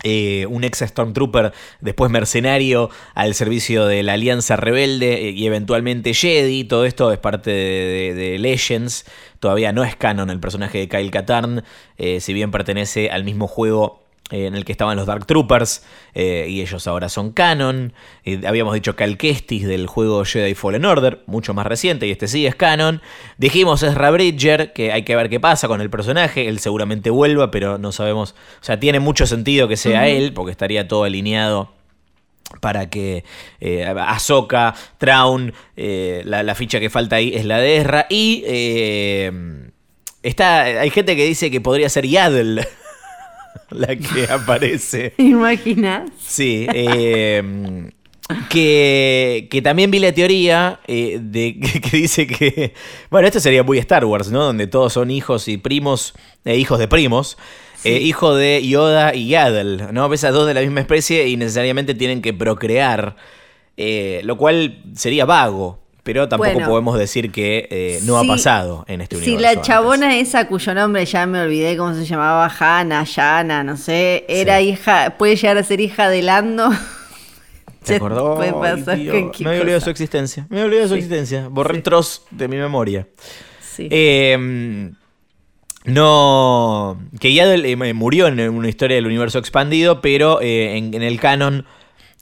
[0.04, 6.14] eh, un ex Stormtrooper, después mercenario al servicio de la Alianza Rebelde eh, y eventualmente
[6.14, 6.64] Jedi.
[6.64, 9.04] Todo esto es parte de, de- de Legends.
[9.38, 11.62] Todavía no es canon el personaje de Kyle Katarn,
[11.98, 14.01] eh, si bien pertenece al mismo juego
[14.32, 17.92] en el que estaban los Dark Troopers eh, y ellos ahora son canon.
[18.24, 22.26] Eh, habíamos dicho Cal Kestis del juego Jedi Fallen Order, mucho más reciente, y este
[22.26, 23.02] sí es canon.
[23.38, 27.50] Dijimos Ezra Bridger, que hay que ver qué pasa con el personaje, él seguramente vuelva,
[27.50, 31.70] pero no sabemos, o sea, tiene mucho sentido que sea él, porque estaría todo alineado
[32.60, 33.24] para que
[33.60, 38.06] eh, Ahsoka, Traun, eh, la, la ficha que falta ahí es la de Ezra.
[38.08, 39.32] Y eh,
[40.22, 42.66] está, hay gente que dice que podría ser Yaddle
[43.70, 45.10] la que aparece.
[45.10, 46.10] ¿Te imaginas?
[46.18, 47.90] Sí, eh,
[48.48, 52.74] que, que también vi la teoría eh, de que, que dice que,
[53.10, 54.44] bueno, esto sería muy Star Wars, ¿no?
[54.44, 57.36] Donde todos son hijos y primos, eh, hijos de primos,
[57.84, 60.08] eh, hijo de Yoda y Yaddle, ¿no?
[60.08, 63.16] Ves a dos de la misma especie y necesariamente tienen que procrear,
[63.76, 65.81] eh, lo cual sería vago.
[66.02, 66.68] Pero tampoco Bueno.
[66.68, 69.42] podemos decir que eh, no ha pasado en este Si universo.
[69.42, 69.66] la antes.
[69.66, 74.58] chabona esa cuyo nombre ya me olvidé cómo se llamaba, Hanna, Yana, no sé, era
[74.58, 74.70] Sí.
[74.70, 76.70] hija, puede llegar a ser hija de Lando.
[77.84, 78.34] ¿Te acordó?
[78.36, 79.84] Puede Ay, pasar Dios, cualquier me había olvidado cosa.
[79.84, 80.46] su existencia.
[80.50, 80.98] Me había olvidado su Sí.
[80.98, 81.48] existencia.
[81.48, 81.76] Borré Sí.
[81.78, 83.06] el troz de mi memoria.
[83.60, 83.88] Sí.
[83.90, 84.90] Eh,
[85.84, 87.00] no.
[87.20, 91.18] Que Yaddle eh, murió en una historia del universo expandido, pero eh, en, en el
[91.20, 91.66] canon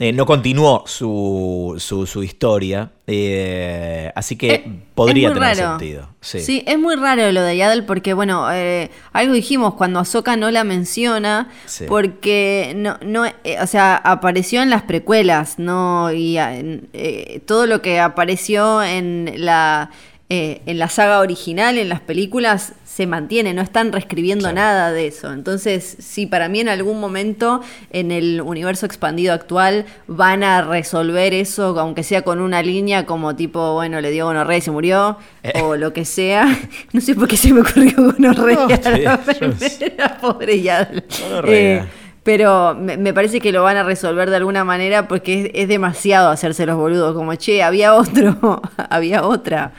[0.01, 2.91] eh, no continuó su, su, su historia.
[3.07, 5.79] eh, así que Eh, podría tener raro.
[5.79, 6.09] sentido.
[6.21, 6.41] Sí.
[6.41, 6.65] Sí.
[6.67, 10.63] es muy raro lo de Yaddle porque, bueno, eh, algo dijimos cuando Ahsoka no la
[10.65, 11.85] menciona, Sí.
[11.89, 16.11] porque no, no, o sea, apareció en las precuelas, ¿no?
[16.13, 19.91] Y eh, todo lo que apareció en la,
[20.31, 24.55] eh, en la saga original, en las películas, se mantiene, no están reescribiendo Claro.
[24.57, 25.33] nada de eso.
[25.33, 31.33] Entonces, sí, para mí en algún momento en el universo expandido actual van a resolver
[31.35, 35.19] eso, aunque sea con una línea como tipo, bueno, le dio gonorrea y se murió,
[35.62, 36.47] o lo que sea.
[36.93, 38.81] No sé por qué se me ocurrió gonorrea No, bien,
[39.99, 40.62] la pobre.
[40.62, 41.81] Gonorrea.
[41.81, 41.85] Eh,
[42.23, 45.69] pero me, me parece que lo van a resolver de alguna manera porque es, es
[45.69, 49.73] demasiado hacerse los boludos, como, che, había otro, había otra.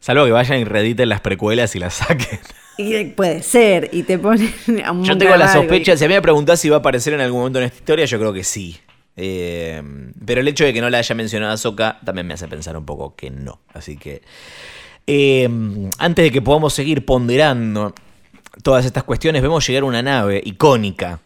[0.00, 2.38] Salvo que vayan y reediten las precuelas y las saquen.
[2.78, 4.52] Y puede ser, y te ponen
[4.84, 7.14] a un Yo tengo la sospecha, si a mí me preguntás si va a aparecer
[7.14, 8.78] en algún momento en esta historia, yo creo que sí.
[9.16, 9.82] Eh,
[10.26, 12.84] pero el hecho de que no la haya mencionado Ahsoka también me hace pensar un
[12.84, 13.60] poco que no.
[13.72, 14.22] Así que
[15.06, 15.48] eh,
[15.98, 17.94] antes de que podamos seguir ponderando
[18.62, 21.20] todas estas cuestiones, vemos llegar una nave icónica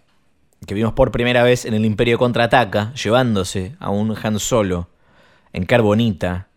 [0.66, 4.88] que vimos por primera vez en el Imperio Contraataca, llevándose a un Han Solo
[5.52, 6.48] en Carbonita.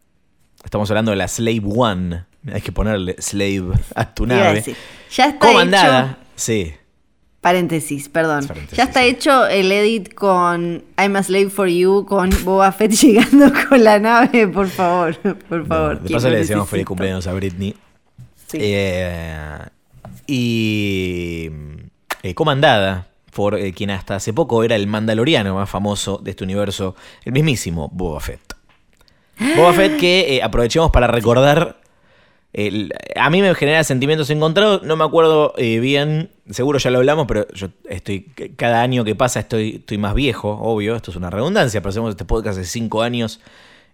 [0.64, 2.24] Estamos hablando de la Slave One.
[2.52, 3.64] Hay que ponerle Slave
[3.96, 4.56] a tu nave.
[4.56, 4.76] decir,
[5.16, 6.04] Ya está Comandada.
[6.12, 6.18] hecho.
[6.36, 6.74] Sí.
[7.42, 8.48] Paréntesis, perdón.
[8.48, 9.08] Paréntesis, ya está sí.
[9.08, 14.00] hecho el edit con I'm a Slave for You, con Boba Fett llegando con la
[14.00, 15.16] nave, por favor.
[15.18, 16.00] Por favor.
[16.02, 17.76] de que paso le decíamos feliz cumpleaños a Britney.
[18.48, 18.58] Sí.
[18.62, 19.58] Eh,
[20.26, 21.50] y
[22.24, 26.44] eh, comandada por eh, quien hasta hace poco era el mandaloriano más famoso de este
[26.44, 26.96] universo,
[27.26, 28.54] el mismísimo Boba Fett.
[29.58, 31.82] Boba Fett que eh, aprovechemos para recordar...
[33.16, 37.26] a mí me genera sentimientos encontrados, no me acuerdo eh, bien, seguro ya lo hablamos,
[37.26, 41.32] pero yo estoy, cada año que pasa estoy, estoy más viejo, obvio, esto es una
[41.32, 43.40] redundancia, pero hacemos este podcast hace cinco años,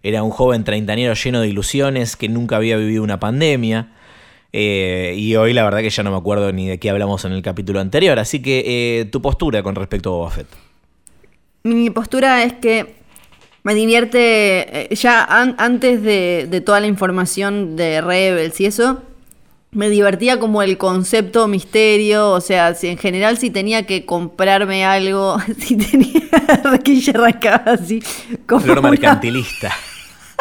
[0.02, 3.92] era un joven treintañero lleno de ilusiones que nunca había vivido una pandemia.
[4.52, 7.32] eh, y hoy la verdad que ya no me acuerdo ni de qué hablamos en
[7.32, 8.18] el capítulo anterior.
[8.18, 10.48] Así que tu postura con respecto a Boba Fett.
[11.62, 12.99] Mi postura es que
[13.62, 19.02] me divierte, eh, ya an- antes de, de toda la información de Rebels y eso,
[19.72, 24.84] me divertía como el concepto misterio, o sea, si en general si tenía que comprarme
[24.84, 26.20] algo, si tenía
[26.84, 28.02] que ya arrancaba así
[28.46, 29.70] como Flor una- mercantilista.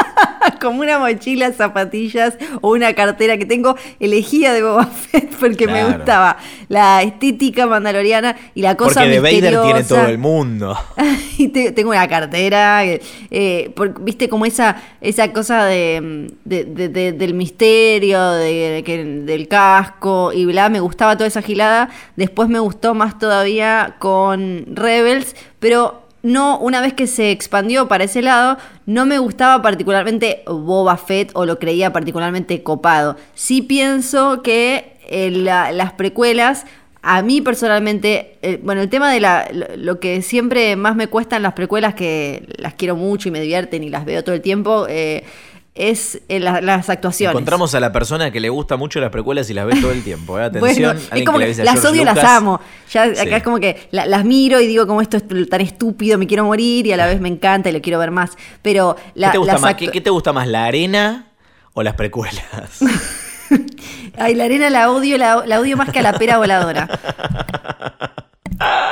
[0.62, 5.86] como una mochila, zapatillas o una cartera que tengo elegida de Boba Fett porque me
[5.86, 9.96] gustaba la estética mandaloriana y la cosa Porque de Vader tiene misteriosa.
[9.96, 10.78] todo el mundo.
[11.38, 16.66] y te- tengo una cartera, eh, eh, por- viste como esa, esa cosa de, de-
[16.66, 21.90] de- de- del misterio, que- del casco y bla, me gustaba toda esa gilada.
[22.16, 28.04] Después me gustó más todavía con Rebels, pero no, una vez que se expandió para
[28.04, 33.16] ese lado, no me gustaba particularmente Boba Fett o lo creía particularmente copado.
[33.36, 36.66] Sí pienso que eh, la- las precuelas
[37.02, 41.08] a mí personalmente, eh, bueno, el tema de la, lo, lo que siempre más me
[41.08, 44.42] cuestan las precuelas, que las quiero mucho y me divierten y las veo todo el
[44.42, 45.24] tiempo, eh,
[45.80, 47.32] es eh, la- las actuaciones.
[47.34, 50.04] Encontramos a la persona que le gusta mucho las precuelas y las ve todo el
[50.04, 50.38] tiempo.
[50.38, 50.44] ¿eh?
[50.46, 50.96] Atención.
[50.96, 52.30] Bueno, alguien es como que que le dice a las George odio y las Lucas.
[52.32, 52.62] amo.
[52.92, 53.30] Ya acá Sí.
[53.34, 56.44] es como que la- las miro y digo como esto es tan estúpido, me quiero
[56.46, 58.32] morir y a la vez me encanta y lo quiero ver más.
[58.62, 59.74] Pero la, ¿Qué, te gusta las más?
[59.74, 61.28] actu- ¿Qué, qué te gusta más, la arena
[61.74, 62.44] o las precuelas?
[64.18, 66.88] Ay, la arena la odio, la, la odio más que a la pera voladora.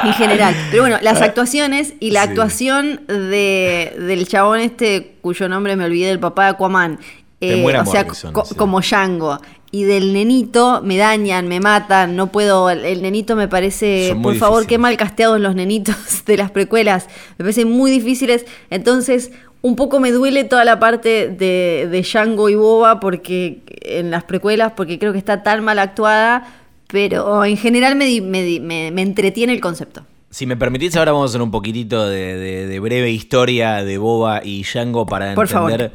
[0.08, 0.56] En general.
[0.72, 2.30] Pero bueno, las actuaciones y la Sí.
[2.30, 7.00] actuación de, del chabón este, cuyo nombre me olvidé, del papá de Aquaman.
[7.39, 8.56] eh, o sea, Morrison, co- sí.
[8.56, 9.39] como Django.
[9.70, 12.70] Y del nenito me dañan, me matan, no puedo.
[12.70, 14.15] El, nenito me parece.
[14.24, 17.08] Por favor, qué mal casteados los nenitos de las precuelas.
[17.38, 18.46] Me parecen muy difíciles.
[18.70, 24.10] Entonces, un poco me duele toda la parte de, de Django y Boba porque en
[24.10, 26.48] las precuelas, porque creo que está tan mal actuada.
[26.89, 30.06] Pero en general me, me me- me entretiene el concepto.
[30.30, 33.97] Si me permitís, ahora vamos a hacer un poquitito de, de- de breve historia de
[33.97, 35.93] Boba y Django para Por entender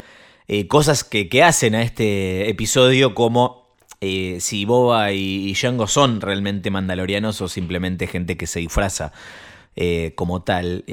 [0.49, 3.69] eh, cosas que, que hacen a este episodio, como
[4.01, 9.13] eh, si Boba y, y Django son realmente mandalorianos o simplemente gente que se disfraza
[9.77, 10.85] eh, como tal.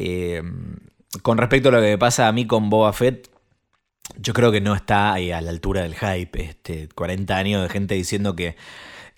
[1.23, 3.29] Con respecto a lo que me pasa a mí con Boba Fett,
[4.17, 6.41] yo creo que no está a la altura del hype.
[6.43, 8.55] Este, 40 años de gente diciendo que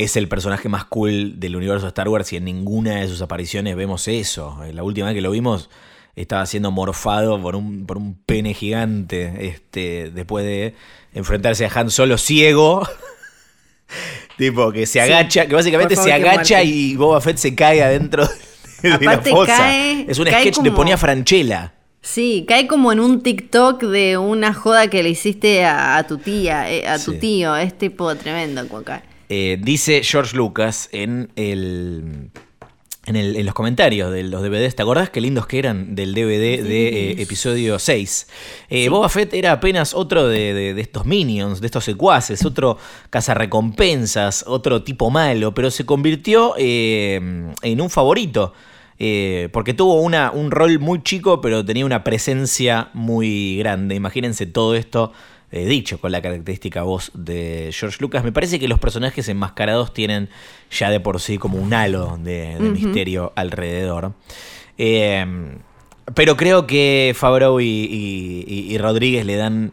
[0.04, 3.22] es el personaje más cool del universo de Star Wars y en ninguna de sus
[3.22, 4.64] apariciones vemos eso.
[4.64, 5.70] Eh, La última vez que lo vimos
[6.16, 10.76] estaba siendo morfado por un, por un pene gigante este, después de
[11.14, 12.88] enfrentarse a Han Solo ciego.
[14.38, 18.28] tipo, que se agacha, que básicamente se agacha y Boba Fett se cae adentro
[18.82, 19.58] de la Aparte fosa.
[19.58, 21.74] cae- es un cae sketch como- ponía Franchella.
[22.04, 26.18] Sí, cae como en un TikTok de una joda que le hiciste a, a tu
[26.18, 27.20] tía, eh, a tu Sí.
[27.20, 27.56] tío.
[27.56, 29.04] Es tipo tremendo cae.
[29.34, 32.30] Eh, dice George Lucas en el.
[33.06, 36.14] En, el- en los comentarios de los DVDs, ¿te acordás qué lindos que eran del
[36.14, 38.28] DVD de eh, episodio 6?
[38.70, 42.78] Eh, Boba Fett era apenas otro de, de- de estos minions, de estos secuaces, otro
[43.10, 47.16] cazarrecompensas, otro tipo malo, pero se convirtió eh,
[47.62, 48.54] en un favorito.
[49.52, 53.96] porque tuvo una, un rol muy chico, pero tenía una presencia muy grande.
[53.96, 55.12] Imagínense todo esto
[55.52, 58.24] eh, dicho con la característica voz de George Lucas.
[58.24, 60.30] Me parece que los personajes enmascarados tienen
[60.72, 64.14] ya de por sí como un halo de, de misterio alrededor.
[64.78, 65.26] Eh,
[66.16, 69.72] pero creo que Favreau y, y- y- y Rodríguez le dan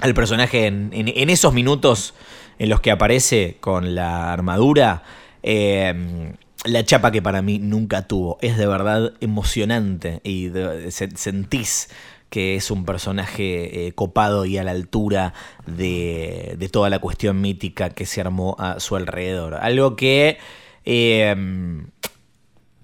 [0.00, 2.14] al personaje en, en- en esos minutos
[2.58, 5.02] en los que aparece con la armadura.
[5.42, 6.32] eh,
[6.64, 8.36] la chapa que para mí nunca tuvo.
[8.42, 11.88] Es de verdad emocionante y de- se- sentís
[12.30, 15.32] que es un personaje eh, copado y a la altura
[15.66, 19.54] de, de toda la cuestión mítica que se armó a su alrededor.
[19.54, 20.38] Algo que
[20.84, 21.34] eh,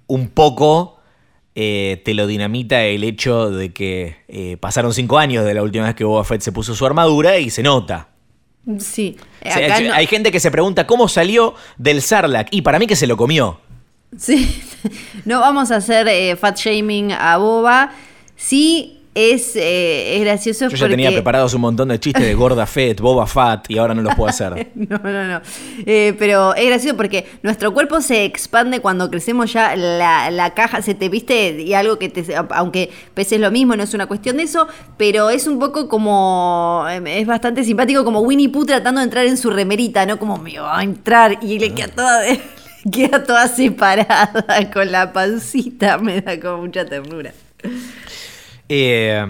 [0.07, 0.99] un poco
[1.55, 5.85] eh, te lo dinamita el hecho de que eh, pasaron cinco años de la última
[5.87, 8.09] vez que Boba Fett se puso su armadura y se nota.
[8.79, 12.79] Sí, acá hay, no- hay gente que se pregunta cómo salió del Sarlacc y para
[12.79, 13.61] mí que se lo comió.
[14.17, 14.63] Sí,
[15.27, 17.93] no vamos a hacer eh, fat shaming a Boba.
[18.37, 20.91] Sí, es, eh, es gracioso Yo ya porque...
[20.91, 24.15] tenía preparados un montón de chistes de Gorda Fett, Boba Fat y ahora no los
[24.15, 24.73] puedo hacer.
[24.75, 25.41] No, no, no.
[25.87, 30.83] Eh, pero es gracioso porque nuestro cuerpo se expande cuando crecemos ya la, la caja,
[30.83, 34.37] se te viste y algo que te, aunque peses lo mismo, no es una cuestión
[34.37, 34.67] de eso,
[34.99, 39.27] pero es un poco como, eh, es bastante simpático como Winnie Pooh tratando de entrar
[39.27, 40.19] en su remerita, ¿no?
[40.19, 42.41] Como me va a entrar y le queda toda, le
[42.93, 47.33] queda toda separada con la pancita, me da como mucha ternura.
[48.69, 49.25] Eh,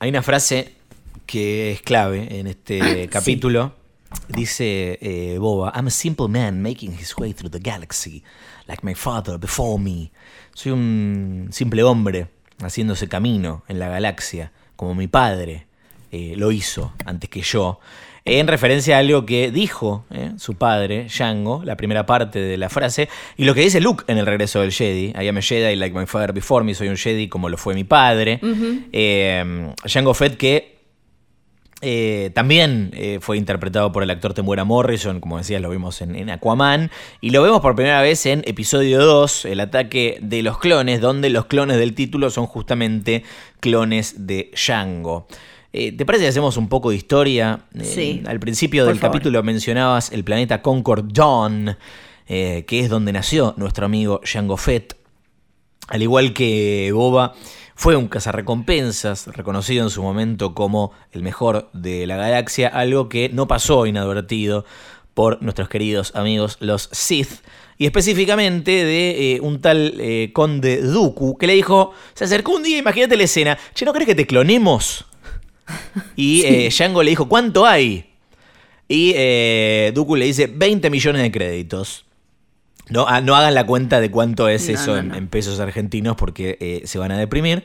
[0.00, 0.74] hay una frase
[1.26, 3.72] que es clave en este capítulo.
[4.28, 8.22] Dice eh, Boba, I'm a simple man making his way through the galaxy,
[8.66, 10.10] like my father before me.
[10.54, 12.28] Soy un simple hombre
[12.60, 15.66] haciéndose camino en la galaxia, como mi padre
[16.12, 17.80] eh, lo hizo antes que yo.
[18.26, 22.70] En referencia a algo que dijo eh, su padre, Django, la primera parte de la
[22.70, 25.12] frase, y lo que dice Luke en el regreso del Jedi.
[25.20, 27.74] I am a Jedi like my father before me, soy un Jedi como lo fue
[27.74, 28.40] mi padre.
[28.92, 30.74] Eh, Django Fett que
[31.86, 36.30] Eh, también eh, fue interpretado por el actor Temuera Morrison, como decías, lo vimos en,
[36.30, 36.90] Aquaman.
[37.20, 41.28] Y lo vemos por primera vez en episodio 2, el ataque de los clones, donde
[41.28, 43.22] los clones del título son justamente
[43.60, 45.26] clones de Django.
[45.76, 47.64] Eh, ¿Te parece que hacemos un poco de historia?
[47.82, 48.22] Sí.
[48.26, 51.76] al principio del capítulo mencionabas el planeta Concord Dawn,
[52.26, 54.96] que es donde nació nuestro amigo Django Fett.
[55.88, 57.34] Al igual que Boba
[57.74, 63.28] fue un cazarrecompensas, reconocido en su momento como el mejor de la galaxia, algo que
[63.28, 64.64] no pasó inadvertido
[65.12, 67.40] por nuestros queridos amigos los Sith,
[67.78, 72.62] y específicamente de eh, un tal eh, conde Dooku, que le dijo, se acercó un
[72.62, 75.06] día, imagínate la escena, che, ¿no crees que te clonemos?
[76.16, 78.10] Y eh, Django le dijo, ¿cuánto hay?
[78.88, 79.12] Y
[79.92, 82.04] Dooku le dice, 20 millones de créditos.
[82.90, 86.82] No, ah, no hagan la cuenta de cuánto es eso en, pesos argentinos porque eh,
[86.84, 87.64] se van a deprimir.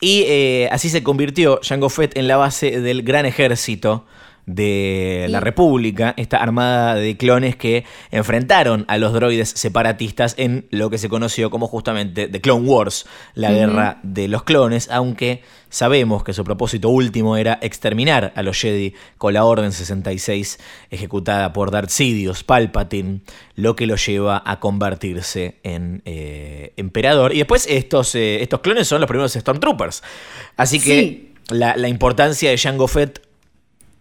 [0.00, 4.06] Y eh, así se convirtió Jango Fett en la base del gran ejército
[4.48, 10.88] de la República, esta armada de clones que enfrentaron a los droides separatistas en lo
[10.88, 16.24] que se conoció como justamente The Clone Wars, la guerra de los clones, aunque sabemos
[16.24, 20.58] que su propósito último era exterminar a los Jedi con la Orden 66
[20.90, 23.20] ejecutada por Darth Sidious Palpatine,
[23.54, 27.34] lo que lo lleva a convertirse en eh, emperador.
[27.34, 30.02] Y después estos, eh, estos clones son los primeros Stormtroopers.
[30.56, 33.27] Así que la, la importancia de Jango Fett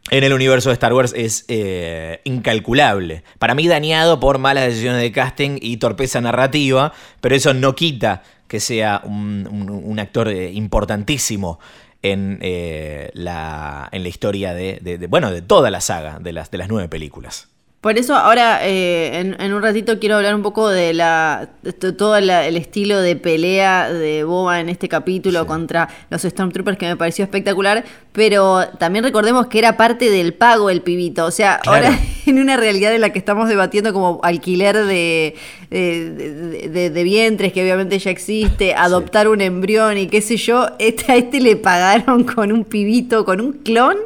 [0.09, 3.23] en el universo de Star Wars es eh, incalculable.
[3.39, 8.23] Para mí dañado por malas decisiones de casting y torpeza narrativa, pero eso no quita
[8.47, 11.59] que sea un, actor eh, importantísimo
[12.01, 16.57] en, eh, la, en la historia de, bueno, de toda la saga de las, de
[16.57, 17.49] las nueve películas.
[17.81, 21.49] Por eso ahora eh, en, un ratito quiero hablar un poco de la
[21.95, 26.97] todo el estilo de pelea de Boba en este capítulo contra los Stormtroopers que me
[26.97, 31.97] pareció espectacular, pero también recordemos que era parte del pago el pibito, o sea, ahora
[32.25, 35.35] en una realidad en la que estamos debatiendo como alquiler de,
[35.69, 41.15] de, vientres que obviamente ya existe, adoptar un embrión y qué sé yo, este, a
[41.15, 43.97] este le pagaron con un pibito, con un clon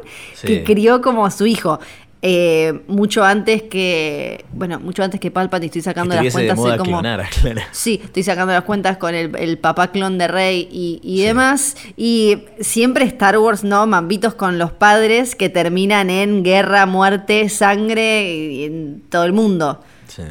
[0.42, 1.80] que crió como su hijo.
[2.24, 7.02] Eh, mucho antes que, bueno, mucho antes que Palpatine estoy sacando las cuentas como,
[7.72, 13.06] sí, estoy sacando las cuentas con el, papá clon de Rey y, demás y siempre
[13.06, 19.24] Star Wars, no, mambitos con los padres que terminan en guerra, muerte, sangre en todo
[19.24, 19.82] el mundo.
[20.06, 20.22] Sí.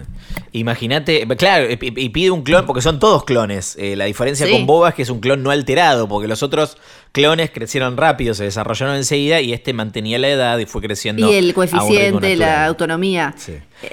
[0.54, 3.76] Imagínate, claro, y pide un clon, porque son todos clones.
[3.80, 6.78] Eh, la diferencia con Boba es que es un clon no alterado, porque los otros
[7.12, 11.32] clones crecieron rápido, se desarrollaron enseguida y este mantenía la edad y fue creciendo.
[11.32, 13.34] Y el coeficiente, la autonomía.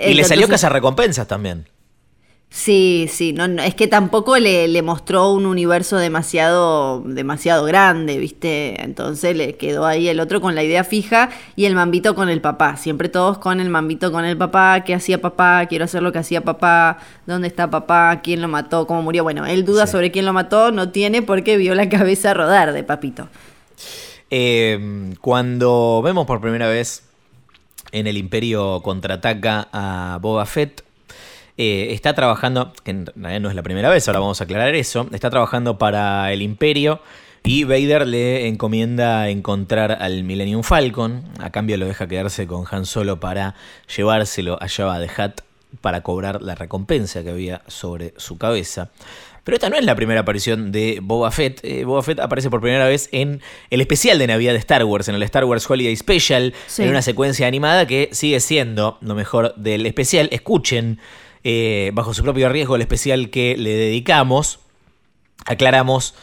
[0.04, 1.66] Y le salió casa recompensas también.
[2.50, 8.82] Sí, sí, no, es que tampoco le, le, mostró un universo demasiado, demasiado grande, ¿viste?
[8.82, 12.40] Entonces le quedó ahí el otro con la idea fija y el mambito con el
[12.40, 12.78] papá.
[12.78, 15.66] Siempre todos con el mambito con el papá, ¿qué hacía papá?
[15.66, 18.22] Quiero hacer lo que hacía papá, ¿dónde está papá?
[18.22, 18.86] ¿Quién lo mató?
[18.86, 19.24] ¿Cómo murió?
[19.24, 22.82] Bueno, él duda sobre quién lo mató, no tiene porque vio la cabeza rodar de
[22.82, 23.28] papito.
[24.30, 27.04] Em, cuando vemos por primera vez
[27.92, 30.87] en el Imperio contraataca a Boba Fett,
[31.58, 34.74] eh, está trabajando, que en realidad no es la primera vez, ahora vamos a aclarar
[34.74, 37.00] eso, está trabajando para el Imperio
[37.42, 42.86] y Vader le encomienda encontrar al Millennium Falcon, a cambio lo deja quedarse con Han
[42.86, 43.54] Solo para
[43.96, 45.40] llevárselo a Java de Hat
[45.80, 48.90] para cobrar la recompensa que había sobre su cabeza.
[49.44, 51.60] Pero esta no es la primera aparición de Boba Fett.
[51.64, 53.40] Eh, Boba Fett aparece por primera vez en
[53.70, 57.00] el especial de Navidad de Star Wars, en el Star Wars Holiday Special, en una
[57.00, 60.28] secuencia animada que sigue siendo lo mejor del especial.
[60.32, 60.98] Escuchen
[61.50, 64.58] eh, bajo su propio riesgo, el especial que le dedicamos.
[65.46, 66.14] Aclaramos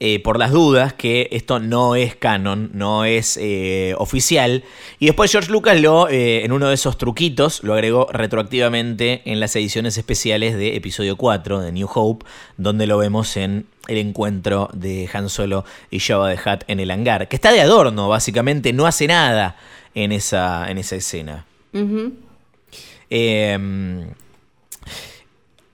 [0.00, 4.64] eh, por las dudas que esto no es canon, no es eh, oficial.
[4.98, 9.54] Y después George Lucas lo, en uno de esos truquitos, lo agregó retroactivamente en las
[9.54, 12.26] ediciones especiales de episodio 4 de New Hope,
[12.56, 16.90] donde lo vemos en el encuentro de Han Solo y Jabba de Hutt en el
[16.90, 19.54] hangar, que está de adorno, básicamente, no hace nada
[19.94, 21.46] en esa, en esa escena.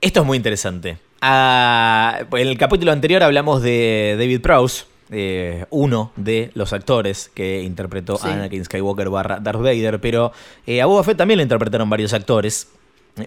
[0.01, 0.97] Esto es muy interesante.
[1.21, 7.61] Ah, en el capítulo anterior hablamos de David Prowse, eh, uno de los actores que
[7.63, 10.31] interpretó a Anakin Skywalker barra Darth Vader, pero
[10.65, 12.69] eh, a Boba Fett también lo interpretaron varios actores.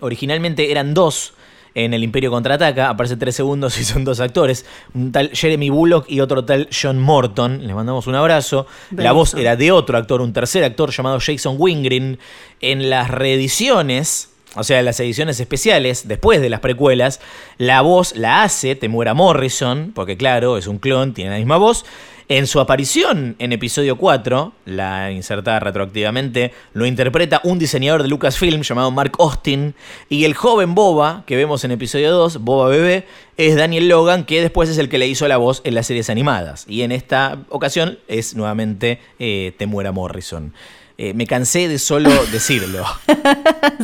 [0.01, 1.35] Originalmente eran dos
[1.75, 4.65] en el Imperio Contraataca, aparece tres segundos y son dos actores,
[4.95, 8.67] un tal Jeremy Bullock y otro tal John Morton, les mandamos un abrazo.
[8.93, 12.19] La voz era de otro actor, un tercer actor llamado Jason Wingrin.
[12.61, 17.21] En las reediciones o sea, las ediciones especiales, después de las precuelas,
[17.57, 21.85] la voz la hace Temuera Morrison, porque claro, es un clon, tiene la misma voz.
[22.29, 28.63] En su aparición en episodio 4, la insertada retroactivamente, lo interpreta un diseñador de Lucasfilm
[28.63, 29.75] llamado Mark Austin.
[30.09, 34.41] Y el joven Boba, que vemos en episodio 2, Boba Bebé, es Daniel Logan, que
[34.41, 36.65] después es el que le hizo la voz en las series animadas.
[36.69, 40.55] Y en esta ocasión es nuevamente eh, Temuera Morrison.
[40.99, 42.85] Eh, me cansé de solo decirlo.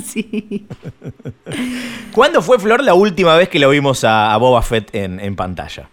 [0.04, 0.66] sí.
[2.12, 5.88] ¿Cuándo fue, Flor, la última vez que lo vimos a, Boba Fett en, pantalla?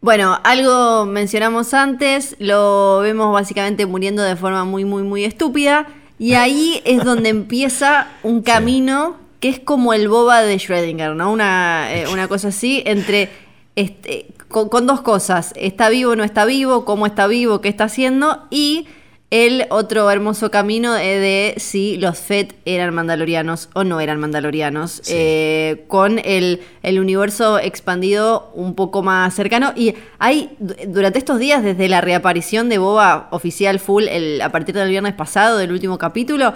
[0.00, 5.86] Bueno, algo mencionamos antes, lo vemos básicamente muriendo de forma muy, muy, muy estúpida.
[6.18, 11.30] Y ahí es donde empieza un camino que es como el boba de Schrödinger, ¿no?
[11.30, 13.30] Una, eh, una cosa así, entre.
[13.74, 17.84] Este, con, con, dos cosas: está vivo, no está vivo, cómo está vivo, qué está
[17.84, 18.86] haciendo, y
[19.30, 25.84] el otro hermoso camino de si los Fett eran mandalorianos o no eran mandalorianos, eh,
[25.88, 29.72] con el, universo expandido un poco más cercano.
[29.74, 30.56] Y hay,
[30.86, 35.14] durante estos días, desde la reaparición de Boba oficial full, el, a partir del viernes
[35.14, 36.54] pasado, del último capítulo,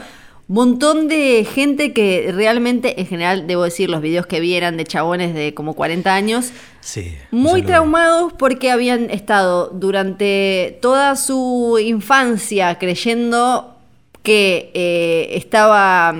[0.54, 5.32] montón de gente que realmente, en general, debo decir, los videos que vieran de chabones
[5.32, 13.76] de como 40 años, sí, muy traumados porque habían estado durante toda su infancia creyendo
[14.24, 16.14] que eh, estaba,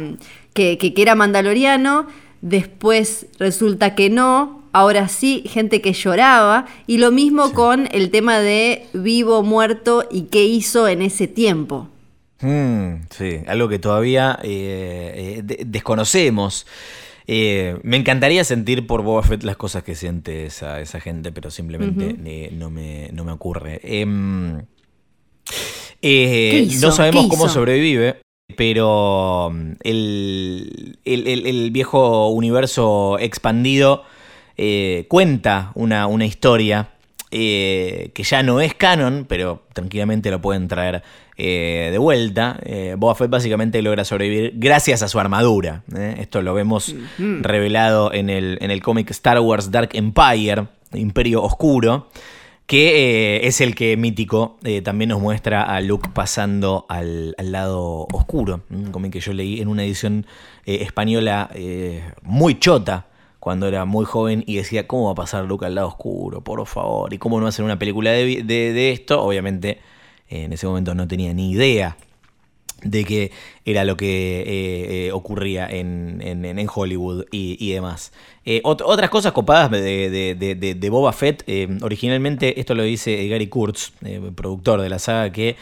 [0.55, 2.07] que, que, era mandaloriano,
[2.41, 8.39] después resulta que no, ahora sí, gente que lloraba, y lo mismo con el tema
[8.39, 11.89] de vivo, muerto y qué hizo en ese tiempo.
[12.41, 16.66] Mm, sí, algo que todavía eh, eh, desconocemos.
[17.26, 21.51] Eh, me encantaría sentir por Boba Fett las cosas que siente esa, esa gente, pero
[21.51, 22.14] simplemente
[22.53, 23.80] no, me, no, me, ocurre.
[23.84, 24.62] Em,
[26.80, 28.20] no sabemos cómo sobrevive,
[28.57, 34.05] pero mm, el, el, viejo universo expandido
[35.09, 36.91] cuenta una, una historia
[37.31, 41.03] que ya no es canon, pero tranquilamente lo pueden traer
[41.43, 45.85] eh, de vuelta, eh, Boba Fett básicamente logra sobrevivir gracias a su armadura.
[45.97, 46.16] ¿eh?
[46.18, 52.11] Esto lo vemos revelado en el, en el cómic Star Wars Dark Empire, Imperio Oscuro,
[52.66, 58.61] que es el que mítico también nos muestra a Luke pasando al, lado oscuro.
[58.68, 60.26] Un cómic que yo leí en una edición
[60.66, 61.51] española
[62.22, 63.07] muy chota,
[63.41, 66.43] cuando era muy joven y decía, ¿cómo va a pasar Luke al lado oscuro?
[66.43, 67.12] Por favor.
[67.12, 69.22] ¿Y cómo no hacer una película de, de esto?
[69.22, 69.80] Obviamente
[70.28, 71.97] en ese momento no tenía ni idea
[72.82, 73.32] de qué
[73.64, 78.12] era lo que eh, eh, ocurría en, Hollywood y, demás.
[78.45, 81.45] Eh, otras cosas copadas de, Boba Fett,
[81.82, 83.93] originalmente, esto lo dice Gary Kurtz,
[84.34, 85.57] productor de la saga, que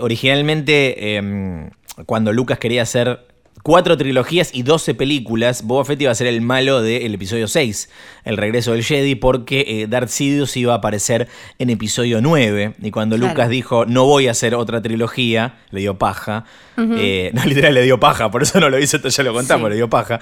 [0.00, 1.70] originalmente em,
[2.06, 3.26] cuando Lucas quería hacer
[3.66, 7.90] cuatro trilogías y doce películas, Boba Fett iba a ser el malo del episodio 6,
[8.22, 11.26] El regreso del Jedi, porque eh, Darth Sidious iba a aparecer
[11.58, 12.74] en episodio 9.
[12.80, 16.44] Y cuando Lucas dijo, no voy a hacer otra trilogía, le dio paja.
[16.78, 19.68] Eh, no, literal, le dio paja, por eso no lo hizo, esto ya lo contamos,
[19.68, 20.20] le dio paja.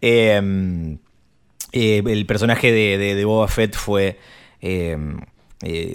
[0.00, 0.96] Em,
[1.72, 4.18] eh, el personaje de, Boba Fett fue
[4.62, 5.18] em,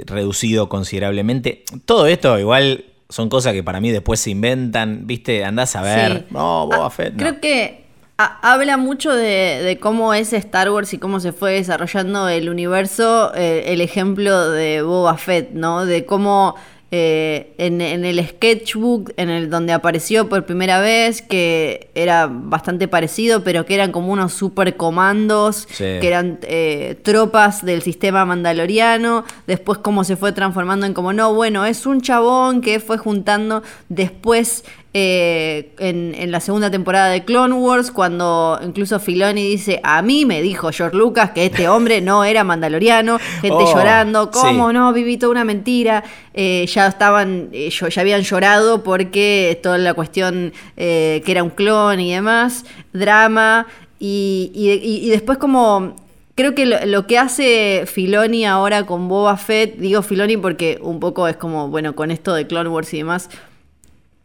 [0.05, 1.63] reducido considerablemente.
[1.85, 5.43] Todo esto igual son cosas que para mí después se inventan, ¿viste?
[5.43, 6.25] Andás a ver.
[6.31, 7.15] No, Boba ah, Fett.
[7.17, 7.81] Creo que
[8.17, 13.65] habla mucho de, cómo es Star Wars y cómo se fue desarrollando el universo, eh,
[13.67, 15.85] el ejemplo de Boba Fett, ¿no?
[15.85, 16.55] De cómo
[16.93, 23.45] eh, en, el sketchbook en el donde apareció por primera vez, que era bastante parecido,
[23.45, 29.77] pero que eran como unos super comandos, que eran eh, tropas del sistema mandaloriano, después
[29.79, 34.65] cómo se fue transformando en como, no, bueno, es un chabón que fue juntando después
[34.93, 40.41] eh, en, la segunda temporada de Clone Wars, cuando incluso Filoni dice, a mí me
[40.41, 44.91] dijo George Lucas que este hombre no era mandaloriano, gente oh, llorando, ¿cómo no?
[44.91, 46.03] Viví toda una mentira.
[46.33, 51.99] Eh, ya estaban, eh, ya habían llorado porque toda la cuestión que era un clon
[51.99, 53.67] y demás, drama,
[54.03, 55.95] y, después como
[56.35, 61.27] creo que lo, que hace Filoni ahora con Boba Fett, digo Filoni porque un poco
[61.27, 63.29] es como, bueno, con esto de Clone Wars y demás,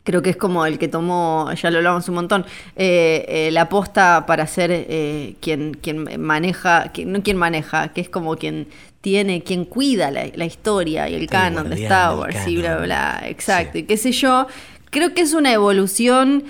[0.07, 2.47] creo que es como el que tomó, ya lo hablamos un montón,
[2.77, 8.09] eh, eh, la aposta para ser eh, quien, quien maneja, no quien maneja, que es
[8.09, 8.69] como quien
[9.01, 13.79] tiene, quien cuida la, historia y el canon de Star Wars y bla, bla, exacto,
[13.79, 14.47] y qué sé yo.
[14.91, 16.45] Creo que es una evolución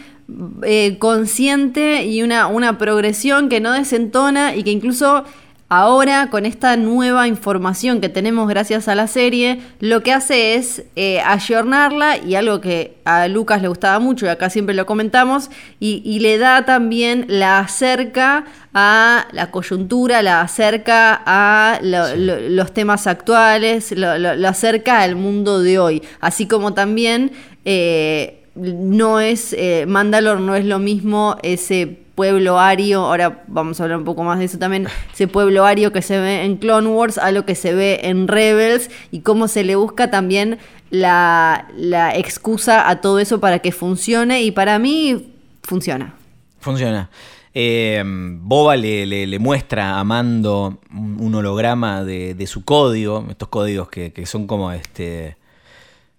[0.99, 5.25] consciente y una, una progresión que no desentona y que incluso
[5.69, 10.85] Ahora, con esta nueva información que tenemos gracias a la serie, lo que hace es
[10.95, 15.51] eh, ayornarla y algo que a Lucas le gustaba mucho y acá siempre lo comentamos,
[15.81, 18.45] y, le da también, la acerca
[18.75, 26.03] a la coyuntura, la acerca a los temas actuales, lo, acerca al mundo de hoy,
[26.21, 27.33] así como también
[27.65, 33.85] eh, no es, eh, Mandalor no es lo mismo ese pueblo ario, ahora vamos a
[33.85, 36.89] hablar un poco más de eso también, ese pueblo ario que se ve en Clone
[36.89, 40.59] Wars a lo que se ve en Rebels y cómo se le busca también
[40.91, 41.69] la,
[42.15, 46.15] excusa a todo eso para que funcione y para mí funciona.
[46.59, 47.11] Funciona.
[47.53, 54.47] Eh, Boba le, muestra a Mando un holograma de, su código, estos códigos que, son
[54.47, 55.37] como este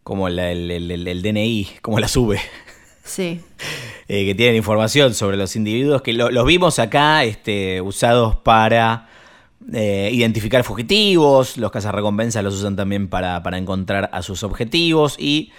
[0.04, 2.40] como el, el, DNI, como la sube.
[3.08, 3.42] Sí.
[4.10, 9.10] Eh, que tienen información sobre los individuos, que los vimos acá este, usados para
[9.74, 15.52] eh, identificar fugitivos, los cazarrecompensas los usan también para, encontrar a sus objetivos y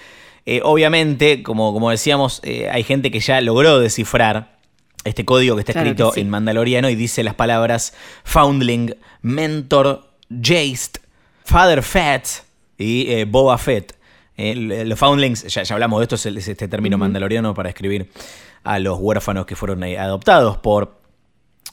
[0.46, 2.40] eh, obviamente, como, como decíamos,
[2.72, 4.56] hay gente que ya logró descifrar
[5.04, 7.92] este código que está escrito en mandaloriano y dice las palabras
[8.24, 11.00] Foundling, Mentor, Jaste,
[11.44, 12.44] Father Fett
[12.78, 13.97] y Boba Fett.
[14.38, 18.08] Eh, los foundlings, ya, hablamos de esto, es, este término mandaloriano para escribir
[18.62, 21.00] a los huérfanos que fueron eh, adoptados por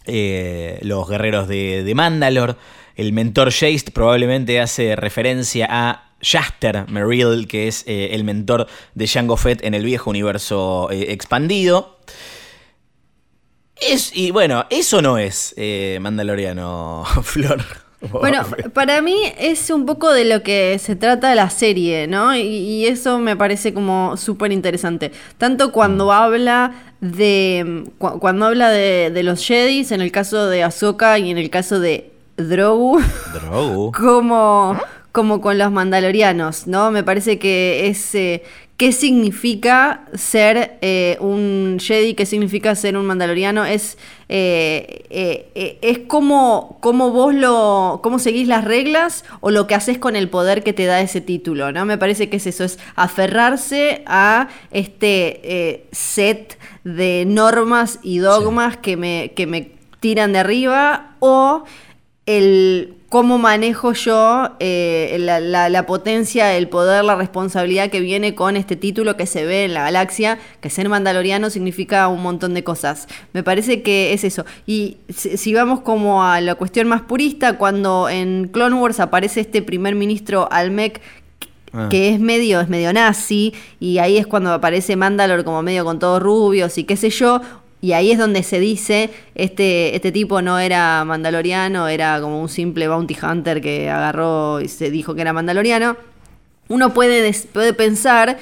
[0.07, 2.57] eh, los guerreros de, de, Mandalor.
[2.95, 9.37] El mentor Jace probablemente hace referencia a Jaster Merrill, que es el mentor de Jango
[9.37, 11.99] Fett en el viejo universo expandido.
[13.75, 15.53] Es, y bueno, eso no es
[15.99, 17.84] Mandaloriano, Flor.
[18.11, 18.43] Bueno,
[18.73, 22.35] para mí es un poco de lo que se trata la serie, ¿no?
[22.35, 25.11] Y, eso me parece como súper interesante.
[25.37, 26.11] Tanto cuando mm.
[26.11, 27.85] habla de.
[27.97, 32.11] cuando habla de, los Jedis, en el caso de Ahsoka y en el caso de
[32.37, 33.01] Drogu.
[33.33, 33.91] Drogu.
[33.97, 34.79] como,
[35.11, 36.91] como con los mandalorianos, ¿no?
[36.91, 38.15] Me parece que es.
[38.15, 38.43] Eh,
[38.77, 42.13] ¿Qué significa ser eh, un Jedi?
[42.13, 43.63] ¿Qué significa ser un mandaloriano?
[43.63, 43.97] Es,
[44.27, 48.01] eh, eh, es como, como, vos lo.
[48.03, 51.21] cómo seguís las reglas o lo que haces con el poder que te da ese
[51.21, 51.85] título, ¿no?
[51.85, 58.97] Me parece que es eso, es aferrarse a este set de normas y dogmas que,
[58.97, 59.71] me, que me
[60.01, 61.63] tiran de arriba o
[62.25, 68.75] el cómo manejo yo eh, la, potencia, el poder, la responsabilidad que viene con este
[68.75, 73.07] título que se ve en la galaxia, que ser mandaloriano significa un montón de cosas.
[73.33, 74.45] Me parece que es eso.
[74.65, 79.61] Y si, vamos como a la cuestión más purista, cuando en Clone Wars aparece este
[79.61, 80.99] primer ministro Almec
[81.73, 81.87] ah.
[81.89, 85.99] que es medio, es medio nazi, y ahí es cuando aparece Mandalor como medio con
[85.99, 87.41] todos rubios y qué sé yo,
[87.85, 92.49] y ahí es donde se dice, este, este tipo no era mandaloriano, era como un
[92.49, 95.95] simple bounty hunter que agarró y se dijo que era mandaloriano.
[96.67, 98.39] Uno puede, puede pensar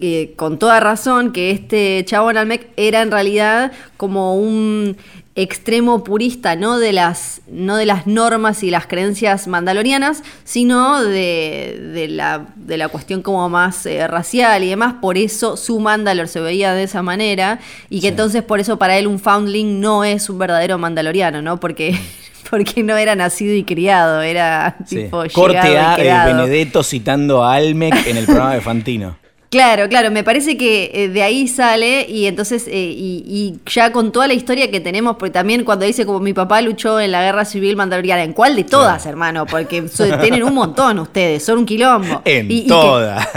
[0.00, 4.96] eh, con toda razón que este chabón Almec era en realidad como un
[5.36, 12.06] extremo purista, no de las, no de las normas y las creencias mandalorianas, sino de,
[12.08, 14.94] la, de la, cuestión como más eh, racial y demás.
[15.00, 17.58] Por eso su Mandalor se veía de esa manera
[17.90, 21.58] y que entonces por eso para él un foundling no es un verdadero mandaloriano, ¿no?
[21.58, 21.98] Porque
[22.50, 28.18] porque no era nacido y criado, era tipo Corte a Benedetto citando a Almec en
[28.18, 29.23] el programa de Fantino.
[29.54, 34.10] Claro, claro, me parece que eh, de ahí sale y entonces, eh, y, ya con
[34.10, 37.22] toda la historia que tenemos, porque también cuando dice como mi papá luchó en la
[37.22, 39.46] guerra civil mandaloriana, ¿en cuál de todas, hermano?
[39.46, 39.82] Porque
[40.20, 42.20] tienen un montón ustedes, son un quilombo.
[42.24, 43.28] En todas.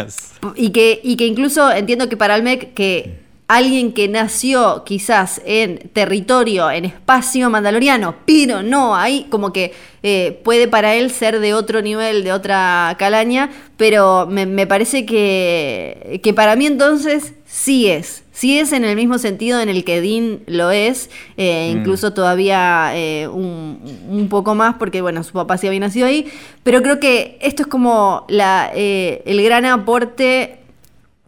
[0.55, 5.89] y, que, y que incluso entiendo que para Almec que alguien que nació quizás en
[5.93, 9.73] territorio, en espacio mandaloriano, pero no, ahí como que
[10.03, 16.19] eh, puede para él ser de otro nivel, de otra calaña, pero me, parece que,
[16.23, 18.23] que, para mí entonces sí es.
[18.33, 21.77] Sí es en el mismo sentido en el que Dean lo es, eh, mm.
[21.79, 23.79] incluso todavía eh, un,
[24.09, 26.27] un, poco más, porque bueno, su papá sí había nacido ahí,
[26.63, 30.59] pero creo que esto es como la, el gran aporte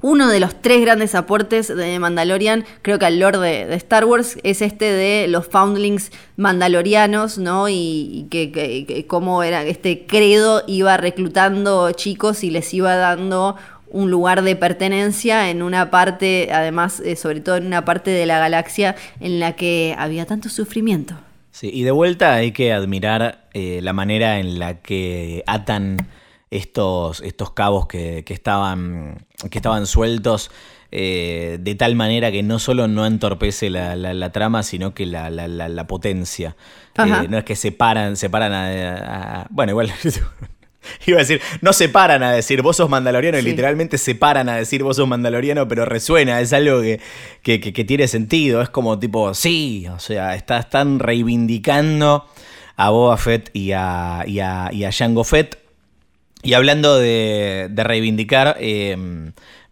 [0.02, 4.38] uno de los tres grandes aportes de Mandalorian, creo que al lore de, Star Wars,
[4.43, 7.68] es este de los foundlings mandalorianos, ¿no?
[7.70, 13.58] Y, que, cómo era este credo iba reclutando chicos y les iba dando
[13.91, 18.26] un lugar de pertenencia en una parte, además, eh, sobre todo en una parte de
[18.26, 21.16] la galaxia en la que había tanto sufrimiento.
[21.52, 25.97] Sí, y de vuelta hay que admirar eh, la manera en la que atan
[26.52, 30.50] estos, estos cabos que, estaban, que estaban sueltos
[30.91, 35.06] eh, de tal manera que no solo no entorpece la, la- la trama, sino que
[35.06, 35.47] la, la-
[35.88, 36.56] potencia.
[37.24, 39.91] Eh, no es que separan, separan a, a- Bueno, igual.
[41.06, 44.82] Iba a decir, no separan a decir vos sos mandaloriano y literalmente separan a decir
[44.82, 47.00] vos sos mandaloriano, pero resuena, es algo que,
[47.43, 48.62] que- que- que tiene sentido.
[48.64, 52.26] Es como tipo, sí, o sea, está- están reivindicando
[52.78, 55.58] a Boba Fett y a, y a, y a Jango Fett.
[56.41, 58.95] Y hablando de, de reivindicar, eh,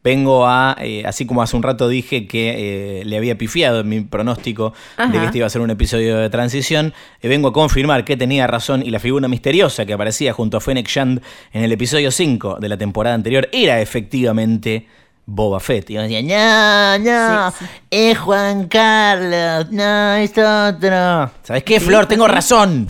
[0.07, 3.89] vengo a, eh, así como hace un rato dije que eh, le había pifiado en
[3.89, 7.53] mi pronóstico de que este iba a ser un episodio de transición, eh, vengo a
[7.53, 11.63] confirmar que tenía razón y la figura misteriosa que aparecía junto a Fennec Shand en
[11.63, 14.87] el episodio 5 de la temporada anterior era efectivamente
[15.25, 15.89] Boba Fett.
[15.89, 17.71] Y yo decía, no, no, Sí, sí.
[17.91, 21.31] es Juan Carlos, no, es otro.
[21.43, 22.05] ¿Sabes qué, Flor?
[22.05, 22.87] Tengo razón.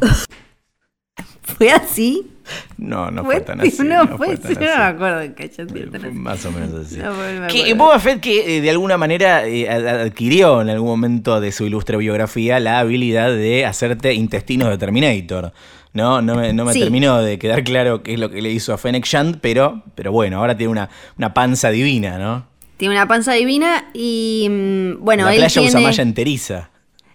[1.42, 2.37] ¿Fue así?
[2.78, 3.84] No, no fue, fue tan así.
[3.84, 4.56] No, no fue fue así.
[4.56, 6.10] tan No me acuerdo así.
[6.14, 6.98] Más o menos así.
[6.98, 7.74] No, me que.
[7.74, 11.66] Boba Fett que eh, de alguna manera eh, ad- adquirió en algún momento de su
[11.66, 15.52] ilustre biografía la habilidad de hacerte intestinos de Terminator.
[15.94, 16.80] No, no me, no me Sí.
[16.82, 20.12] terminó de quedar claro qué es lo que le hizo a Fennec Shand, pero, pero
[20.12, 22.46] bueno, ahora tiene una, una panza divina, ¿no?
[22.78, 26.70] Tiene una panza divina y mm, bueno, la él playa usa malla enteriza.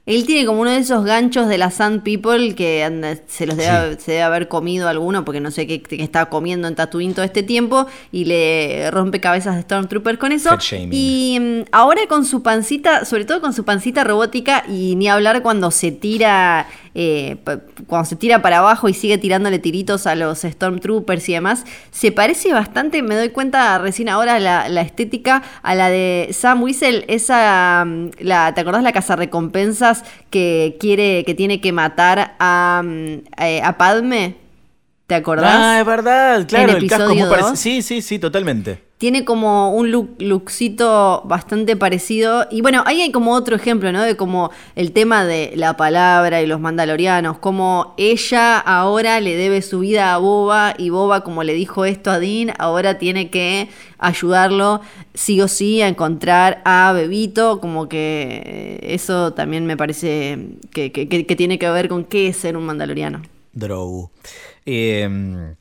[0.05, 3.57] Él tiene como uno de esos ganchos de la Sand People que anda- se los
[3.57, 7.15] debe, se debe haber comido alguno porque no sé qué, qué está comiendo en Tatooine
[7.15, 10.51] todo este tiempo y le rompe cabezas de Stormtroopers con eso.
[10.97, 15.41] Y mm, ahora con su pancita, sobre todo con su pancita robótica y ni hablar
[15.43, 17.37] cuando se tira eh,
[17.87, 22.13] cuando se tira para abajo y sigue tirándole tiritos a los Stormtroopers y demás, se
[22.13, 27.05] parece bastante, me doy cuenta recién ahora la, la estética a la de Sam Whistle,
[27.09, 33.07] esa, mm, la, ¿te acordás la cazarrecompensas que quiere, que tiene que matar a, mm,
[33.39, 34.37] eh, a Padme?
[35.07, 35.55] ¿Te acordás?
[35.55, 37.57] Ah, es verdad, claro, el casco muy.
[37.57, 38.92] Sí, sí, sí, totalmente.
[39.03, 42.47] Tiene como un look, lookcito bastante parecido.
[42.53, 44.01] Y bueno, ahí hay como otro ejemplo, ¿no?
[44.03, 47.39] De como el tema de la palabra y los mandalorianos.
[47.39, 52.13] Como ella ahora le debe su vida a Boba y Boba, como le dijo esto
[52.13, 54.81] a Dean, ahora tiene que ayudarlo
[55.15, 57.59] sí o sí a encontrar a Bebito.
[57.61, 60.39] Como que eh, eso también me parece
[60.71, 63.21] que, que- que- tiene que ver con qué es ser un mandaloriano.
[63.53, 64.11] Drogu.
[64.65, 65.55] Eh,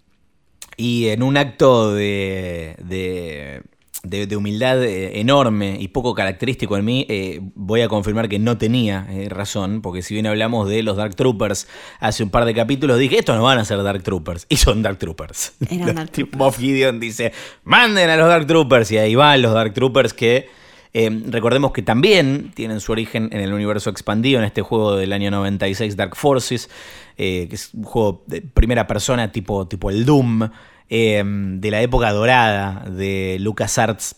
[0.77, 3.61] y en un acto de, de,
[4.03, 8.39] de- de humildad eh, enorme y poco característico en mí, eh, voy a confirmar que
[8.39, 11.67] no tenía eh, razón, porque si bien hablamos de los Dark Troopers
[11.99, 14.81] hace un par de capítulos, dije, estos no van a ser Dark Troopers, y son
[14.81, 15.53] Dark Troopers.
[15.69, 16.37] Eran Dark Troopers.
[16.37, 17.31] Moff Gideon dice,
[17.63, 20.49] manden a los Dark Troopers, y ahí van los Dark Troopers que...
[20.93, 25.31] recordemos que también tienen su origen en el universo expandido, en este juego del año
[25.31, 26.69] 96, Dark Forces,
[27.17, 30.49] eh, que es un juego de primera persona tipo, tipo el Doom,
[30.89, 34.17] eh, de la época dorada de LucasArts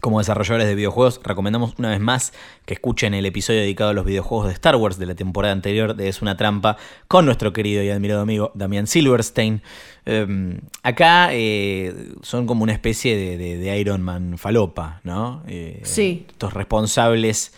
[0.00, 2.32] como desarrolladores de videojuegos, recomendamos una vez más
[2.64, 5.96] que escuchen el episodio dedicado a los videojuegos de Star Wars de la temporada anterior
[5.96, 6.76] de Es una trampa
[7.08, 9.62] con nuestro querido y admirado amigo Damián Silverstein.
[10.06, 11.92] Eh, acá eh,
[12.22, 15.42] son como una especie de, de- de Iron Man falopa, ¿no?
[15.48, 16.24] Eh, Sí.
[16.30, 17.52] Estos responsables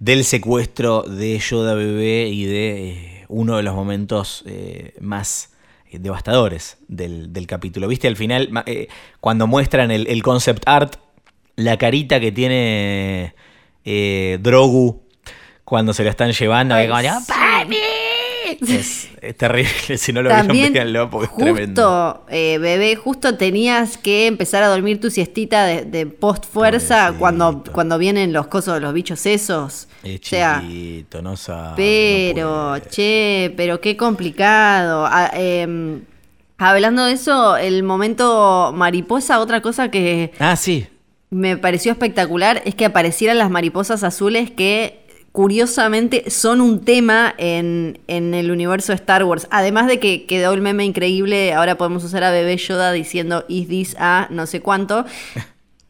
[0.00, 5.52] del secuestro de Yoda bebé y de uno de los momentos eh, más
[5.90, 7.88] eh, devastadores del, del capítulo.
[7.88, 8.88] ¿Viste al final, eh,
[9.20, 10.96] cuando muestran el, el concept art,
[11.56, 13.34] la carita que tiene
[13.84, 15.02] eh, Drogu
[15.64, 16.74] cuando se lo están llevando?
[16.74, 17.22] que Ay, como.
[18.66, 21.82] Es, es terrible, si no lo vieron, véanlo porque es tremendo.
[21.82, 27.14] justo, eh, bebé, justo tenías que empezar a dormir tu siestita de, de post fuerza
[27.18, 29.88] cuando, cuando vienen los cosos, los bichos esos.
[30.02, 31.74] Es o sea, chiquito, no sabe.
[32.34, 35.06] pero, no che, pero qué complicado.
[35.06, 36.02] Ah, em,
[36.58, 40.86] hablando de eso, el momento mariposa, otra cosa que Ah, sí.
[41.30, 44.99] me pareció espectacular es que aparecieran las mariposas azules que
[45.32, 49.46] curiosamente son un tema en, en el universo de Star Wars.
[49.50, 53.68] Además de que quedó el meme increíble, ahora podemos usar a bebé Yoda diciendo is
[53.68, 55.04] this a no sé cuánto.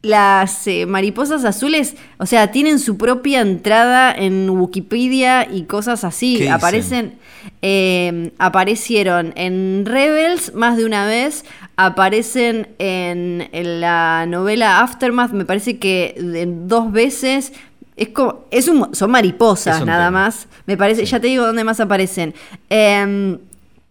[0.03, 6.37] Las eh, mariposas azules, o sea, tienen su propia entrada en Wikipedia y cosas así.
[6.47, 7.19] Aparecen,
[7.61, 15.45] eh, aparecieron en Rebels más de una vez, aparecen en, en la novela Aftermath, me
[15.45, 17.53] parece que de- dos veces.
[17.95, 20.21] Es como, es un- son mariposas un nada tema.
[20.25, 20.47] más.
[20.65, 22.33] Me parece, ya te digo dónde más aparecen.
[22.69, 23.37] Em,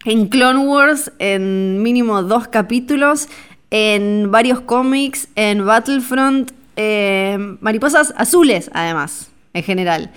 [0.04, 3.28] en Clone Wars, en mínimo dos capítulos,
[3.70, 10.10] en varios cómics, en Battlefront, em, mariposas azules, además, en general.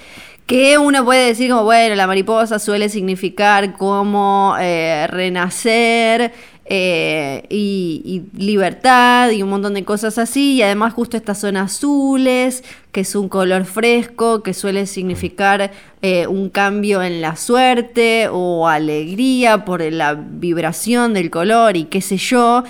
[0.48, 6.34] Que uno puede decir como, bueno, la mariposa suele significar como eh, renacer
[6.66, 10.56] eh, y, libertad y un montón de cosas así.
[10.56, 16.28] Y además justo estas son azules, que es un color fresco, que suele significar eh,
[16.28, 22.18] un cambio en la suerte o alegría por la vibración del color y qué sé
[22.18, 22.64] yo.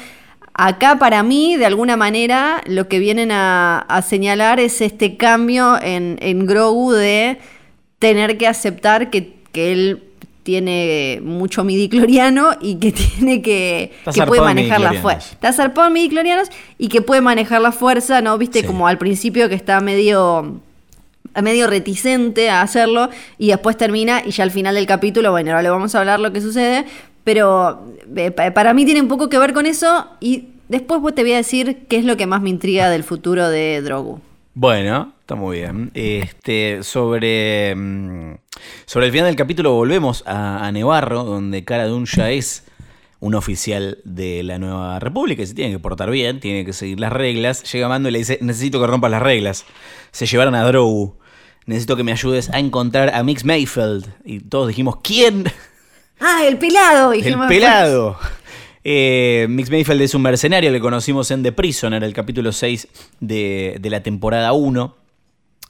[0.55, 6.17] Acá para mí, de alguna manera, lo que vienen a, señalar es este cambio en,
[6.21, 7.39] en Grogu de
[7.97, 10.03] tener que aceptar que, que él
[10.43, 15.31] tiene mucho midicloriano y que tiene que, que puede manejar la fuerza.
[15.31, 18.37] Está zarpado en midiclorianos y que puede manejar la fuerza, ¿no?
[18.37, 20.61] Viste como al principio que está medio
[21.41, 25.63] medio reticente a hacerlo y después termina y ya al final del capítulo, bueno, ahora
[25.63, 26.85] le vamos a hablar lo que sucede,
[27.23, 31.33] pero eh, para mí tiene un poco que ver con eso y después te voy
[31.33, 34.21] a decir qué es lo que más me intriga del futuro de Drogu.
[34.55, 35.89] Bueno, está muy bien.
[35.95, 38.35] Este, sobre, mm,
[38.85, 42.63] sobre el final del capítulo volvemos a, Nevarro, donde Cara Dune ya es
[43.19, 46.99] un oficial de la nueva república y se tiene que portar bien, tiene que seguir
[46.99, 47.63] las reglas.
[47.71, 49.65] Llega Mando y le dice, necesito que rompas las reglas.
[50.11, 51.17] Se llevaron a Drogu.
[51.65, 54.05] Necesito que me ayudes a encontrar a Mix Mayfield.
[54.23, 55.45] Y todos dijimos, ¿quién?
[56.19, 57.11] Ah, el pelado.
[57.11, 58.19] el pelado.
[58.83, 62.87] Eh, Mix Mayfield es un mercenario, le conocimos en The Prisoner, el capítulo 6
[63.21, 64.95] de, la temporada 1,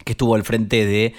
[0.03, 1.14] que estuvo al frente de,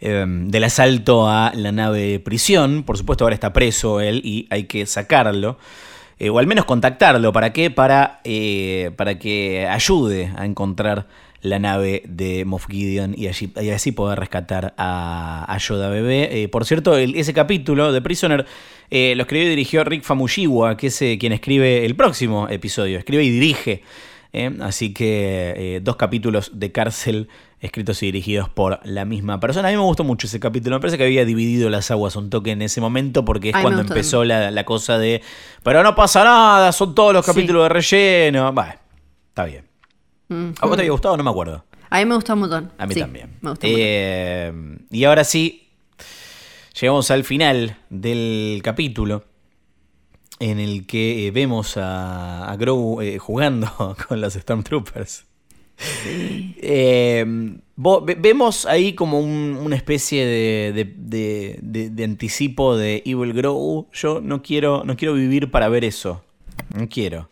[0.00, 2.82] em, del asalto a la nave prisión.
[2.82, 5.58] Por supuesto, ahora está preso él y hay que sacarlo.
[6.18, 7.32] Eh, o al menos contactarlo.
[7.32, 7.70] ¿Para qué?
[7.70, 11.06] Para, eh, para que ayude a encontrar
[11.40, 16.42] la nave de Moff Gideon y, así poder rescatar a, Yoda Bebé.
[16.42, 18.46] Eh, por cierto, ese capítulo de Prisoner
[18.90, 22.98] eh, lo escribió y dirigió Rick Famuyiwa, que es eh, quien escribe el próximo episodio,
[22.98, 23.82] escribe y dirige.
[24.60, 27.28] así que dos capítulos de cárcel
[27.60, 29.68] escritos y dirigidos por la misma persona.
[29.68, 32.30] A mí me gustó mucho ese capítulo, me parece que había dividido las aguas un
[32.30, 35.22] toque en ese momento porque es cuando empezó la, cosa de,
[35.62, 38.52] pero no pasa nada, son todos los capítulos de relleno.
[38.52, 38.74] Bueno,
[39.30, 39.67] está bien.
[40.30, 41.16] ¿A vos te había gustado?
[41.16, 41.64] No me acuerdo.
[41.90, 42.72] A mí me gustó un montón.
[42.76, 43.38] A mí también.
[43.62, 44.52] Eh,
[44.90, 45.68] y ahora sí,
[46.78, 49.24] llegamos al final del capítulo
[50.38, 55.24] en el que eh, vemos a, a Grogu eh, jugando con los Stormtroopers.
[57.76, 63.88] vemos ahí como una especie de, anticipo de Evil Grogu.
[63.92, 66.22] Yo no quiero, no quiero vivir para ver eso.
[66.74, 67.30] No quiero.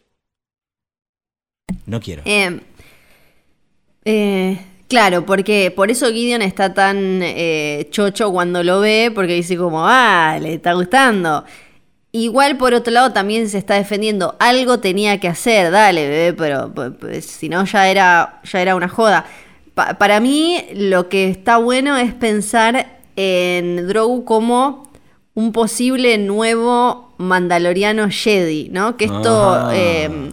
[1.85, 2.23] No quiero.
[2.25, 2.61] Eh,
[4.89, 9.87] claro, porque por eso Gideon está tan eh, chocho cuando lo ve, porque dice como,
[9.87, 11.45] ah, le está gustando.
[12.13, 16.73] Igual por otro lado también se está defendiendo, algo tenía que hacer, dale, bebé, pero
[16.73, 19.27] pues, si no ya era, ya era una joda.
[19.75, 24.91] para mí lo que está bueno es pensar en Drogu como
[25.35, 28.97] un posible nuevo Mandaloriano Jedi, ¿no?
[28.97, 29.51] Que esto...
[29.53, 29.77] Ah.
[29.77, 30.33] Em,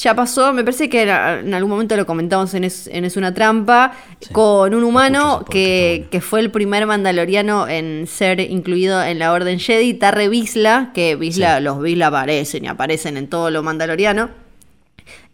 [0.00, 3.92] ya pasó, me parece que en algún momento lo comentamos en Es, una trampa,
[4.32, 9.94] con un humano que, fue el primer mandaloriano en ser incluido en la Orden Jedi,
[9.94, 14.49] Tarre Visla, que Visla, los Visla aparecen y aparecen en todo lo mandaloriano.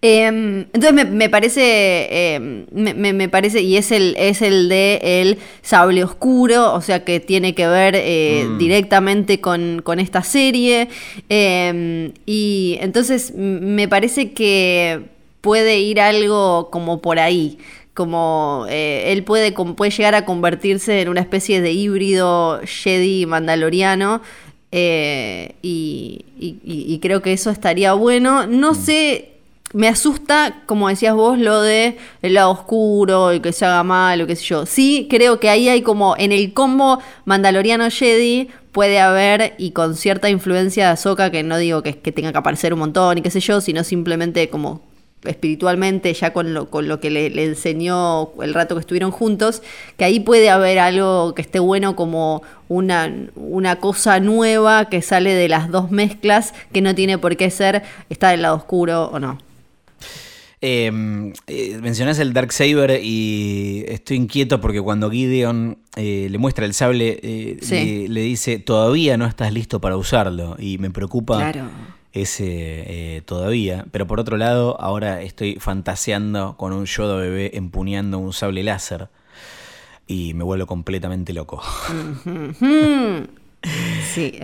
[0.08, 6.04] Em, entonces me, parece, em, me, parece, y es el, es el de el sable
[6.04, 8.58] oscuro, o sea que tiene que ver eh, mm.
[8.58, 10.88] directamente con, esta serie.
[11.28, 15.06] Em, y entonces me parece que
[15.40, 17.58] puede ir algo como por ahí.
[17.92, 24.22] Como eh, él puede, puede llegar a convertirse en una especie de híbrido Jedi mandaloriano.
[24.70, 28.46] Eh, y, creo que eso estaría bueno.
[28.46, 28.74] No mm.
[28.76, 29.35] sé
[29.72, 34.20] me asusta, como decías vos, lo de el lado oscuro, y que se haga mal,
[34.22, 34.66] o qué sé yo.
[34.66, 39.96] Sí, creo que ahí hay como en el combo Mandaloriano Jedi puede haber, y con
[39.96, 43.30] cierta influencia de Ahsoka, que no digo que, tenga que aparecer un montón y qué
[43.30, 44.82] sé yo, sino simplemente como
[45.24, 49.62] espiritualmente, ya con lo, con lo que le, le, enseñó el rato que estuvieron juntos,
[49.96, 55.34] que ahí puede haber algo que esté bueno como una, una cosa nueva que sale
[55.34, 59.18] de las dos mezclas, que no tiene por qué ser estar del lado oscuro o
[59.18, 59.45] no.
[60.62, 66.64] Em, eh, mencionás el Dark Saber y estoy inquieto porque cuando Gideon eh, le muestra
[66.64, 70.56] el sable, eh, le, dice, todavía no estás listo para usarlo.
[70.58, 71.52] Y me preocupa
[72.12, 73.84] ese todavía.
[73.90, 79.08] Pero por otro lado, ahora estoy fantaseando con un Yoda bebé empuñando un sable láser.
[80.06, 81.60] Y me vuelvo completamente loco.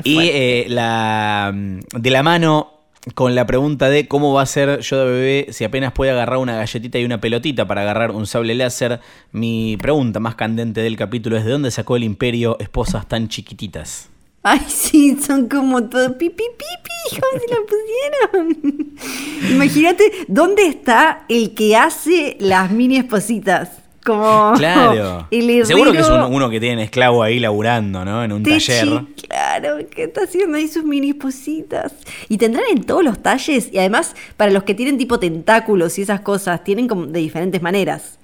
[0.05, 2.82] y la, de la mano
[3.15, 6.57] con la pregunta de cómo va a ser Yoda bebé si apenas puede agarrar una
[6.57, 9.01] galletita y una pelotita para agarrar un sable láser.
[9.33, 14.09] Mi pregunta más candente del capítulo es ¿de dónde sacó el imperio esposas tan chiquititas?
[14.45, 18.97] Ay, sí, son como todo pipi pipi, ¿cómo se la pusieron?
[19.53, 23.82] Imagínate, ¿dónde está el que hace las mini espositas?
[24.05, 25.29] Como Claro.
[25.65, 28.25] Seguro que es uno, que tiene esclavo ahí laburando, ¿no?
[28.25, 29.03] En un Techi, taller.
[29.29, 31.93] Claro, que está haciendo ahí sus mini espositas.
[32.29, 36.03] Y tendrán en todos los talles, y además, para los que tienen tipo tentáculos y
[36.03, 38.19] esas cosas, tienen como de diferentes maneras.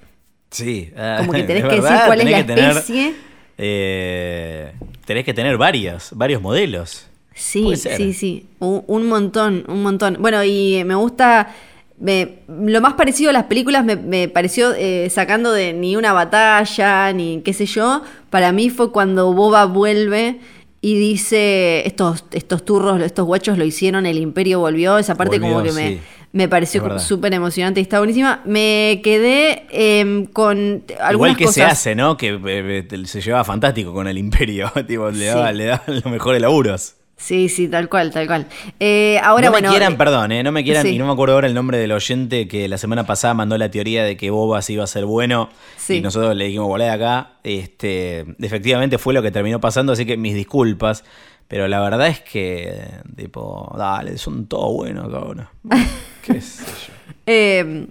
[0.51, 0.91] Sí.
[0.97, 3.13] ah, Como que tenés que decir cuál es la tener, especie.
[3.57, 4.73] eh,
[5.05, 7.05] tenés que tener varias, varios modelos.
[7.33, 8.47] Sí, sí, sí.
[8.59, 10.17] Un, un montón, un montón.
[10.19, 11.55] Bueno, y me gusta.
[11.99, 16.13] Me- lo más parecido a las películas me, me pareció eh, sacando de ni una
[16.13, 18.01] batalla, ni qué sé yo.
[18.29, 20.39] Para mí fue cuando Boba vuelve
[20.81, 24.97] y dice: Estos, estos turros, estos guachos lo hicieron, el imperio volvió.
[24.97, 25.99] Esa parte como que me, sí.
[26.31, 28.41] me pareció súper emocionante y está buenísima.
[28.45, 32.15] Me quedé em, con algunas Igual que se hace, ¿no?
[32.15, 34.71] Que eh, eh, se llevaba fantástico con el imperio.
[34.87, 35.25] tipo, le Sí.
[35.25, 36.95] daba, le daba los mejores laburos.
[37.19, 38.47] Sí, sí, tal cual, tal cual.
[38.79, 39.69] Eh, ahora, no me bueno.
[39.71, 40.95] quieran, eh, perdón, eh, no me quieran, sí.
[40.95, 43.69] y no me acuerdo ahora el nombre del oyente que la semana pasada mandó la
[43.69, 45.49] teoría de que Boba se iba a ser bueno.
[45.77, 45.95] Sí.
[45.97, 47.33] Y nosotros le dijimos, volé de acá.
[47.43, 51.03] Este, efectivamente fue lo que terminó pasando, así que mis disculpas.
[51.49, 52.73] Pero la verdad es que,
[53.17, 55.47] tipo, dale, son todos buenos, cabrón.
[56.25, 56.93] ¿Qué sé yo?
[57.25, 57.87] Eh,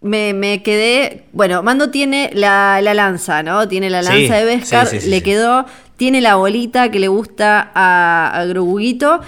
[0.00, 1.24] me, me quedé.
[1.32, 3.68] Bueno, Mando tiene la, la lanza, ¿no?
[3.68, 5.66] Tiene la lanza Sí, de Beskar, sí, sí, sí, le quedó.
[5.98, 9.20] Tiene la bolita que le gusta a, a Groguito.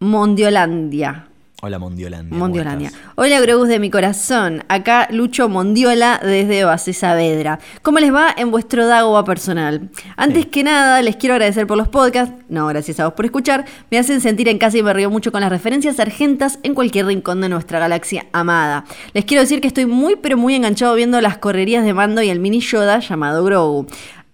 [0.00, 1.28] Mondiolandia.
[1.66, 2.28] Hola, Mondiolandia.
[2.28, 2.92] ¿cómo Mondiolandia.
[3.14, 4.64] Hola, Grogus de mi corazón.
[4.68, 7.58] Acá Lucho Mondiola desde Base Saavedra.
[7.80, 9.88] ¿Cómo les va en vuestro Dagoba personal?
[10.18, 12.34] Antes que nada, les quiero agradecer por los podcasts.
[12.50, 13.64] No, gracias a vos por escuchar.
[13.90, 17.06] Me hacen sentir en casa y me río mucho con las referencias argentas en cualquier
[17.06, 18.84] rincón de nuestra galaxia amada.
[19.14, 22.28] Les quiero decir que estoy muy, pero muy enganchado viendo las correrías de mando y
[22.28, 23.86] el mini Yoda llamado Grogu.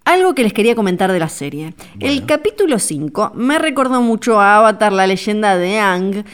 [0.05, 1.75] Algo que les quería comentar de la serie.
[2.01, 6.25] El capítulo 5 me recordó mucho a Avatar, la leyenda de Ang,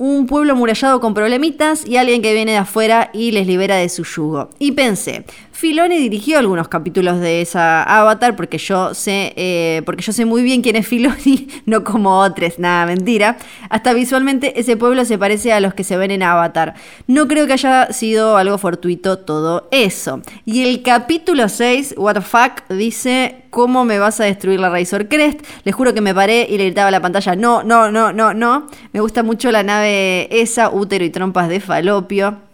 [0.00, 3.88] un pueblo amurallado con problemitas y alguien que viene de afuera y les libera de
[3.88, 4.48] su yugo.
[4.60, 5.24] Y pensé,
[5.58, 10.44] Filoni dirigió algunos capítulos de esa Avatar porque yo sé, eh, porque yo sé muy
[10.44, 13.38] bien quién es Filoni, no como otros, nada, mentira.
[13.68, 16.74] Hasta visualmente ese pueblo se parece a los que se ven en Avatar.
[17.08, 20.22] No creo que haya sido algo fortuito todo eso.
[20.44, 25.08] Y el capítulo 6, What the fuck, dice ¿Cómo me vas a destruir la Razor
[25.08, 25.40] Crest?
[25.64, 28.32] Les juro que me paré y le gritaba a la pantalla, no, no, no, no,
[28.32, 28.68] no.
[28.92, 32.47] Me gusta mucho la nave esa, útero y trompas de falopio.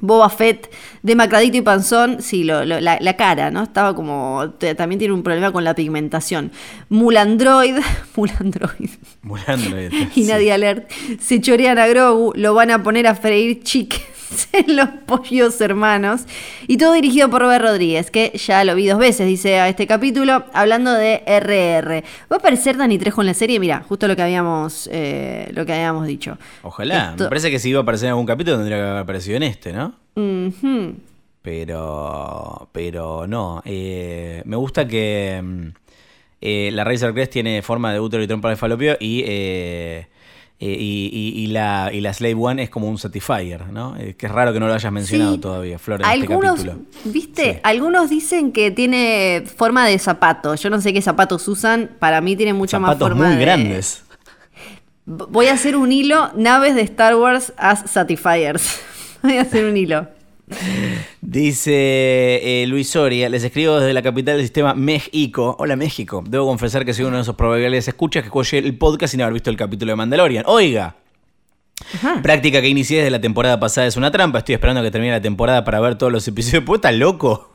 [0.00, 0.70] Boba Fett,
[1.02, 3.62] demacradito y panzón, sí, lo- lo- la, la cara, ¿no?
[3.62, 6.50] Estaba como, también tiene un problema con la pigmentación.
[6.88, 7.76] Mulandroid,
[8.16, 8.90] Mulandroid
[9.22, 10.30] Mulandroid, y sí.
[10.30, 10.90] nadie alert,
[11.20, 14.19] se chorean a Grogu, lo van a poner a freír chickens en
[14.66, 16.22] los pollos hermanos.
[16.66, 19.86] Y todo dirigido por Robert Rodríguez, que ya lo vi dos veces, dice a este
[19.86, 22.02] capítulo, hablando de RR.
[22.30, 23.58] ¿Va a aparecer Dani Trejo en la serie?
[23.60, 26.38] Mira, justo lo que habíamos, eh, lo que habíamos dicho.
[26.62, 27.10] Ojalá.
[27.10, 29.36] Esto- Me parece que si iba a aparecer en algún capítulo tendría que haber aparecido
[29.36, 29.94] en este, ¿no?
[31.42, 32.68] Pero.
[32.72, 33.62] Pero no.
[33.64, 35.40] Eh, me gusta que.
[35.42, 35.66] mm,
[36.42, 39.22] eh, la Razor Crest tiene forma de útero y trompa de falopio y.
[40.62, 43.96] eh, y, y- y la, y la Slave One es como un Satisfyer, ¿no?
[43.96, 45.40] Eh, que es raro que no lo hayas mencionado Sí.
[45.40, 46.78] todavía, Flor, en este Algunos, capítulo.
[47.06, 47.54] ¿viste?
[47.54, 47.60] Sí.
[47.62, 50.54] Algunos dicen que tiene forma de zapato.
[50.56, 51.90] Yo no sé qué zapatos usan.
[51.98, 54.04] Para mí tiene mucha más Zapatos forma muy de- grandes.
[55.06, 58.80] Voy a hacer un hilo, naves de Star Wars as Satisfiers.
[59.22, 60.06] Voy a hacer un hilo.
[61.20, 65.56] Dice eh, Luis Soria, les escribo desde la capital del sistema México.
[65.58, 66.24] Hola México.
[66.26, 69.34] Debo confesar que soy uno de esos probables escuchas que escuché el podcast sin haber
[69.34, 70.44] visto el capítulo de Mandalorian.
[70.46, 70.96] Oiga,
[71.94, 72.20] Ajá.
[72.22, 74.38] práctica que inicié desde la temporada pasada es una trampa.
[74.38, 76.64] Estoy esperando que termine la temporada para ver todos los episodios.
[76.66, 77.52] ¿Pues estás loco?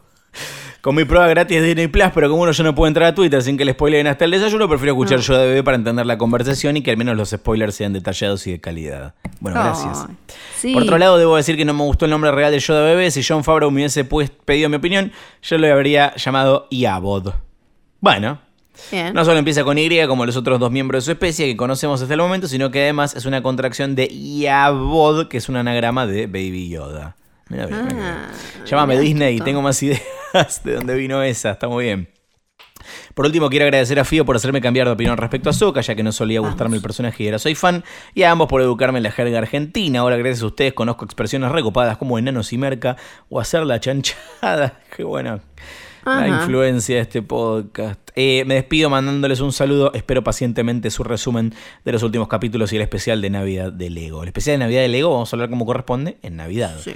[0.86, 3.16] Con mi prueba gratis de Disney Plus, pero como uno yo no puedo entrar a
[3.16, 6.06] Twitter sin que le spoileen hasta el desayuno, prefiero escuchar yo de bebé para entender
[6.06, 9.16] la conversación y que al menos los spoilers sean detallados y de calidad.
[9.40, 10.06] Bueno, gracias.
[10.56, 10.74] Sí.
[10.76, 13.10] Por otro lado, debo decir que no me gustó el nombre real de Yoda Bebé.
[13.10, 15.12] Si John Favreau me hubiese pues- pedido mi opinión,
[15.42, 17.34] yo lo habría llamado Iabod.
[18.00, 18.38] Bueno,
[18.92, 19.12] Bien.
[19.12, 22.00] no solo empieza con Y como los otros dos miembros de su especie que conocemos
[22.00, 26.06] hasta el momento, sino que además es una contracción de Iabod, que es un anagrama
[26.06, 27.16] de Baby Yoda.
[27.50, 28.66] Mira mira Ah.
[28.66, 30.02] Llámame Disney y tengo más ideas
[30.64, 31.52] de dónde vino esa.
[31.52, 32.10] Está muy bien.
[33.16, 35.96] Por último, quiero agradecer a Fío por hacerme cambiar de opinión respecto a Soka, ya
[35.96, 37.84] que no solía gustarme el personaje y ahora soy fan,
[38.14, 40.02] y a ambos por educarme en la jerga argentina.
[40.02, 42.96] Ahora, gracias a ustedes, conozco expresiones recopadas como enanos y merca
[43.30, 44.80] o hacer la chanchada.
[44.96, 45.40] Qué bueno.
[46.06, 46.28] La Ajá.
[46.28, 48.00] influencia de este podcast.
[48.16, 49.92] Eh, me despido mandándoles un saludo.
[49.96, 54.22] Espero pacientemente su resumen de los últimos capítulos y el especial de Navidad de Lego.
[54.22, 56.78] El especial de Navidad de Lego, vamos a hablar como corresponde, en Navidad.
[56.80, 56.96] Sí,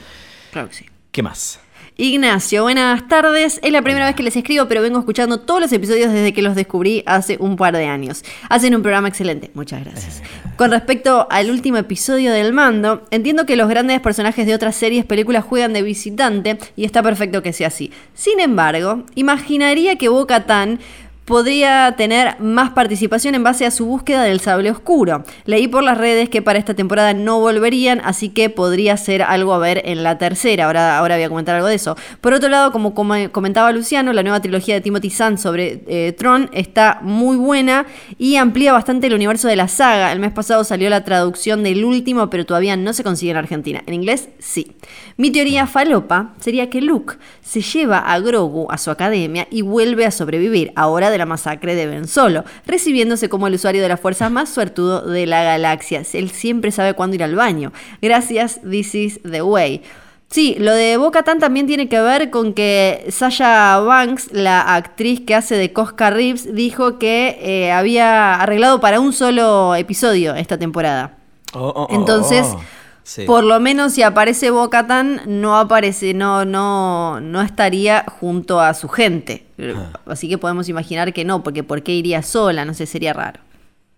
[0.52, 0.86] claro que sí.
[1.12, 1.60] ¿Qué más?
[2.02, 3.60] Ignacio, buenas tardes.
[3.62, 6.42] Es la primera vez que les escribo, pero vengo escuchando todos los episodios desde que
[6.42, 8.24] los descubrí hace un par de años.
[8.48, 9.52] Hacen un programa excelente.
[9.54, 10.24] Muchas gracias.
[10.56, 15.04] Con respecto al último episodio del mando, entiendo que los grandes personajes de otras series,
[15.04, 17.92] películas juegan de visitante y está perfecto que sea así.
[18.14, 20.80] Sin embargo, imaginaría que Boca Tan
[21.30, 25.24] podría tener más participación en base a su búsqueda del sable oscuro.
[25.46, 29.54] Leí por las redes que para esta temporada no volverían, así que podría ser algo
[29.54, 30.66] a ver en la tercera.
[30.66, 31.96] Ahora, ahora voy a comentar algo de eso.
[32.20, 36.16] Por otro lado, como com- comentaba Luciano, la nueva trilogía de Timothy Zahn sobre eh,
[36.18, 37.86] Tron está muy buena
[38.18, 40.12] y amplía bastante el universo de la saga.
[40.12, 43.84] El mes pasado salió la traducción del último, pero todavía no se consigue en Argentina.
[43.86, 44.72] En inglés, sí.
[45.16, 50.08] Mi teoría falopa sería que Luke se lleva a Grogu a su academia y vuelve
[50.08, 53.98] a sobrevivir, ahora de la masacre de Ben Solo, recibiéndose como el usuario de la
[53.98, 56.02] fuerza más suertudo de la galaxia.
[56.14, 57.72] Él siempre sabe cuándo ir al baño.
[58.02, 59.84] Gracias, this is the way.
[60.30, 65.22] Sí, lo de Boca Tan también tiene que ver con que Sasha Banks, la actriz
[65.22, 70.60] que hace de Cosca Reeves, dijo que eh, había arreglado para un solo episodio esta
[70.60, 71.18] temporada.
[71.54, 72.60] Oh, oh, oh, Entonces, oh.
[73.10, 73.26] Sí.
[73.26, 78.88] por lo menos si aparece Bocatan, no aparece, no, no, no estaría junto a su
[78.88, 79.48] gente.
[79.60, 79.94] Ah.
[80.06, 82.66] Así que podemos imaginar que no, porque ¿por qué iría sola?
[82.66, 83.40] No sé, sería raro.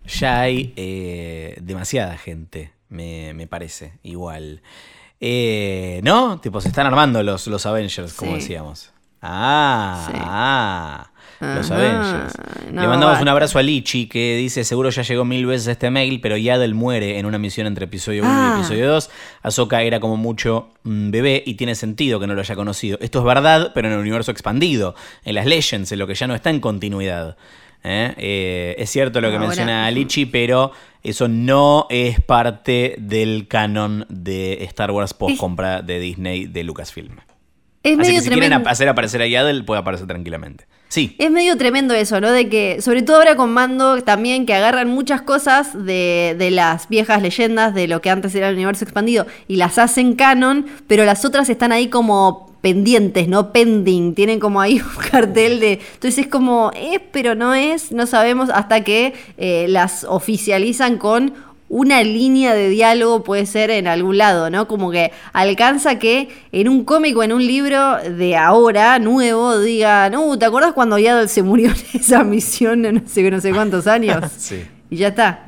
[0.06, 4.62] Ya hay eh, demasiada gente, me, me parece, igual.
[5.20, 6.40] Eh, ¿No?
[6.40, 8.38] Tipo, se están armando los, los Avengers, como Sí.
[8.38, 8.92] decíamos.
[9.20, 10.18] Ah, Sí.
[10.18, 11.11] ah,
[11.42, 12.34] los Avengers.
[12.72, 15.90] no, Le mandamos un abrazo a Lichi, que dice, seguro ya llegó mil veces este
[15.90, 18.54] mail, pero Yaddle muere en una misión entre episodio 1 Ah.
[18.56, 19.10] y episodio 2.
[19.42, 22.98] Ahsoka era como mucho mm, bebé y tiene sentido que no lo haya conocido.
[23.00, 26.26] Esto es verdad, pero en el universo expandido, en las Legends, en lo que ya
[26.26, 27.36] no está en continuidad.
[27.84, 28.14] ¿eh?
[28.16, 30.70] Eh, es cierto lo que Ahora- menciona Lichi, pero
[31.02, 37.16] eso no es parte del canon de Star Wars post compra de Disney de Lucasfilm.
[37.82, 40.66] Es Así medio que si quieren hacer aparecer a Yaddle, puede aparecer tranquilamente.
[40.92, 41.16] Sí.
[41.16, 42.30] Es medio tremendo eso, ¿no?
[42.30, 46.86] De que, sobre todo ahora con Mando, también que agarran muchas cosas de, de las
[46.90, 51.06] viejas leyendas, de lo que antes era el universo expandido, y las hacen canon, pero
[51.06, 53.54] las otras están ahí como pendientes, ¿no?
[53.54, 55.80] Pending, tienen como ahí un cartel de...
[55.94, 61.32] Entonces es como, es, pero no es, no sabemos hasta que eh, las oficializan con
[61.72, 64.68] una línea de diálogo puede ser en algún lado, ¿no?
[64.68, 70.10] Como que alcanza que en un cómic o en un libro de ahora, nuevo, diga,
[70.10, 73.52] no, ¿te acuerdas cuando Yaddle se murió en esa misión de no sé, no sé
[73.52, 74.22] cuántos años?
[74.36, 74.62] Sí.
[74.90, 75.46] Y ya está.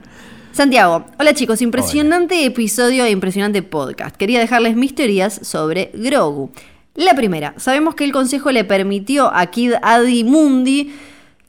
[0.53, 4.16] Santiago, hola chicos, impresionante episodio e impresionante podcast.
[4.16, 6.51] Quería dejarles mis teorías sobre Grogu.
[6.95, 10.95] La primera, sabemos que el consejo le permitió a Kid Adi Mundi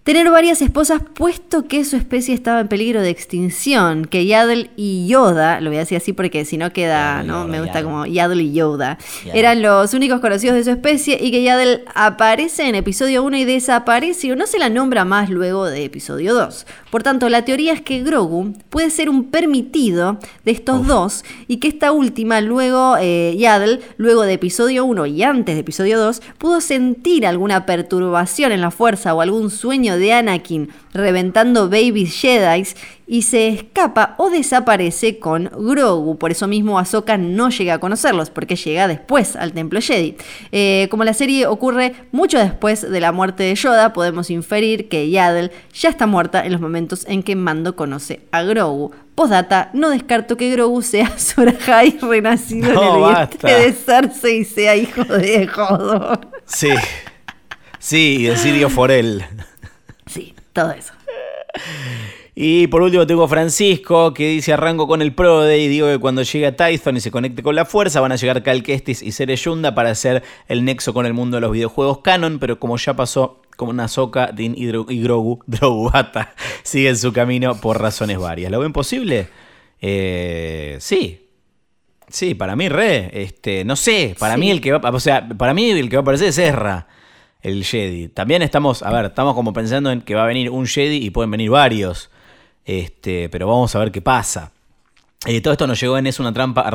[0.06, 5.08] tener varias esposas puesto que su especie estaba en peligro de extinción, que Yaddle y
[5.08, 7.34] Yoda, lo voy a decir así porque si no queda, Yaddle, ¿no?
[7.40, 7.84] Yoda, Me gusta Yaddle.
[7.92, 9.40] como Yaddle y Yoda, Yaddle.
[9.40, 13.46] eran los únicos conocidos de su especie y que Yaddle aparece en episodio 1 y
[13.46, 16.68] desaparece o no se la nombra más luego de episodio 2.
[16.92, 21.58] Por tanto, la teoría es que Grogu puede ser un permitido de estos dos y
[21.58, 26.22] que esta última, luego eh, Yaddle, luego de episodio 1 y antes de episodio 2,
[26.38, 32.14] pudo sentir alguna perturbación en la fuerza o algún sueño sueño de Anakin reventando babies
[32.20, 32.64] Jedi
[33.08, 36.18] y se escapa o desaparece con Grogu.
[36.18, 40.16] Por eso mismo Ahsoka no llega a conocerlos, porque llega después al Templo Jedi.
[40.52, 45.10] Eh, como la serie ocurre mucho después de la muerte de Yoda, podemos inferir que
[45.10, 48.92] Yaddle ya está muerta en los momentos en que Mando conoce a Grogu.
[49.14, 54.76] Postdata, no descarto que Grogu sea Sorahai renacido en el vientre de Cersei y sea
[54.76, 56.20] hijo de Hodor.
[56.46, 56.70] Sí.
[57.80, 59.24] Sí, y de Sirio Forel.
[60.56, 60.94] Todo eso.
[62.34, 66.00] Y por último tengo a Francisco que dice arranco con el Prode y digo que
[66.00, 69.02] cuando llegue a Tython y se conecte con la fuerza van a llegar Cal Kestis
[69.02, 72.58] y Sere Yunda para hacer el nexo con el mundo de los videojuegos canon, pero
[72.58, 75.92] como ya pasó con Ahsoka, Din y, Grogu, Grogu
[76.64, 78.50] siguen su camino por razones varias.
[78.50, 79.28] ¿Lo ven posible?
[79.82, 81.22] Eh, sí.
[82.08, 85.54] Sí, para mí re, este, no sé, para mí el que va, o sea, para
[85.54, 86.88] mí el que va a aparecer es Ezra,
[87.46, 88.08] el Jedi.
[88.08, 91.12] También estamos, a ver, estamos como pensando en que va a venir un Jedi y
[91.12, 92.10] pueden venir varios.
[92.66, 94.52] Este, pero vamos a ver qué pasa.
[95.28, 96.70] Eh, todo esto nos llegó en es una trampa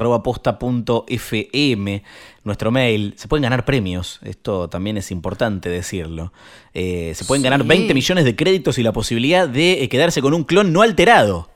[2.45, 3.15] nuestro mail.
[3.17, 6.33] Se pueden ganar premios, esto también es importante decirlo.
[6.73, 10.35] Eh, se pueden ganar 20 millones de créditos y la posibilidad de eh, quedarse con
[10.35, 11.51] un clon no alterado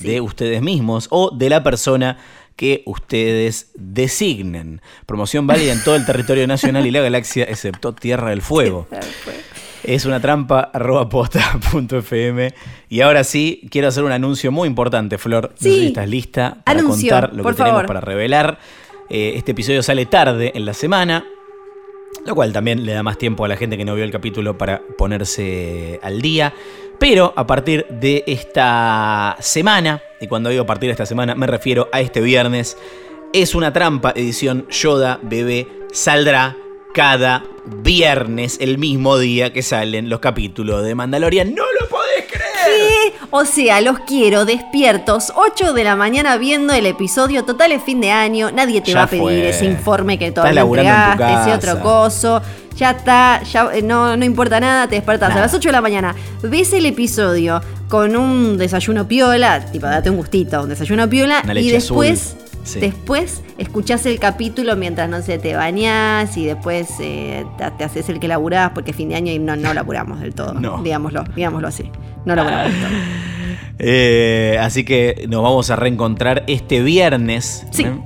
[0.00, 2.18] de ustedes mismos o de la persona
[2.60, 4.82] que ustedes designen.
[5.06, 8.86] Promoción válida en todo el territorio nacional y la galaxia, excepto Tierra del Fuego.
[9.82, 11.08] Es una trampa arroba
[12.90, 15.54] Y ahora sí, quiero hacer un anuncio muy importante, Flor.
[15.58, 15.72] Sí.
[15.72, 18.58] si estás lista para contar lo que tenemos para revelar.
[19.08, 21.24] Eh, este episodio sale tarde en la semana,
[22.24, 24.58] lo cual también le da más tiempo a la gente que no vio el capítulo
[24.58, 26.52] para ponerse al día.
[26.98, 31.46] Pero a partir de esta semana, y cuando digo a partir de esta semana me
[31.46, 32.76] refiero a este viernes,
[33.32, 36.56] es una trampa edición Yoda Bebé saldrá
[36.92, 37.44] cada
[37.82, 41.54] viernes, el mismo día que salen los capítulos de Mandalorian.
[41.54, 41.99] ¡No lo creer!
[42.76, 43.12] ¿Qué?
[43.30, 47.44] O sea, los quiero despiertos, 8 de la mañana viendo el episodio.
[47.44, 51.50] Total es fin de año, nadie te va a pedir ese informe que todavía entregaste,
[51.50, 52.42] ese otro coso.
[52.76, 55.80] Ya está, ya eh, no, no importa nada, te despertás a las 8 de la
[55.82, 61.42] mañana, ves el episodio con un desayuno piola, tipo, date un gustito, un desayuno piola,
[61.54, 62.36] y después...
[62.78, 67.44] Después escuchás el capítulo mientras, no sé, te bañás y después eh,
[67.78, 70.54] te, haces el que laburás, porque fin de año y no, no laburamos del todo.
[70.84, 71.90] Digámoslo, digámoslo así.
[72.24, 72.90] No laburamos del todo.
[73.82, 77.66] Eh, así que nos vamos a reencontrar este viernes.
[77.78, 77.98] ¿eh?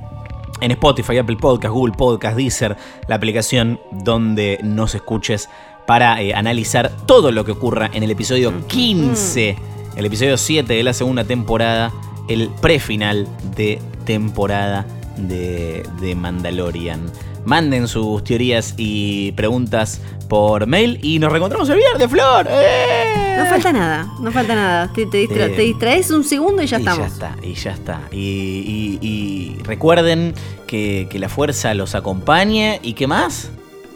[0.61, 2.77] En Spotify, Apple Podcast, Google Podcast, Deezer,
[3.09, 5.49] la aplicación donde nos escuches
[5.85, 9.57] para analizar todo lo que ocurra en el episodio 15,
[9.97, 11.91] el episodio 7 de la segunda temporada
[12.27, 14.85] el prefinal de temporada
[15.17, 17.01] de, de Mandalorian.
[17.45, 22.47] Manden sus teorías y preguntas por mail y nos reencontramos el viernes, Flor.
[22.49, 23.35] ¡Eh!
[23.37, 24.91] No falta nada, no falta nada.
[24.93, 25.27] Te,
[25.61, 27.07] distraes un segundo y ya estamos.
[27.07, 28.01] Ya está, y ya está.
[28.11, 30.33] Y, recuerden
[30.67, 32.79] que, la fuerza los acompañe.
[32.83, 33.49] ¿Y qué más?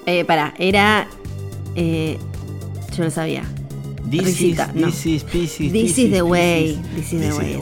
[0.06, 1.08] Eh, para, era.
[1.76, 2.18] Eh,
[2.96, 3.44] yo no sabía.
[4.10, 5.24] This, is, this, is,
[5.72, 6.80] this, is, the way.
[6.96, 7.62] This is the way.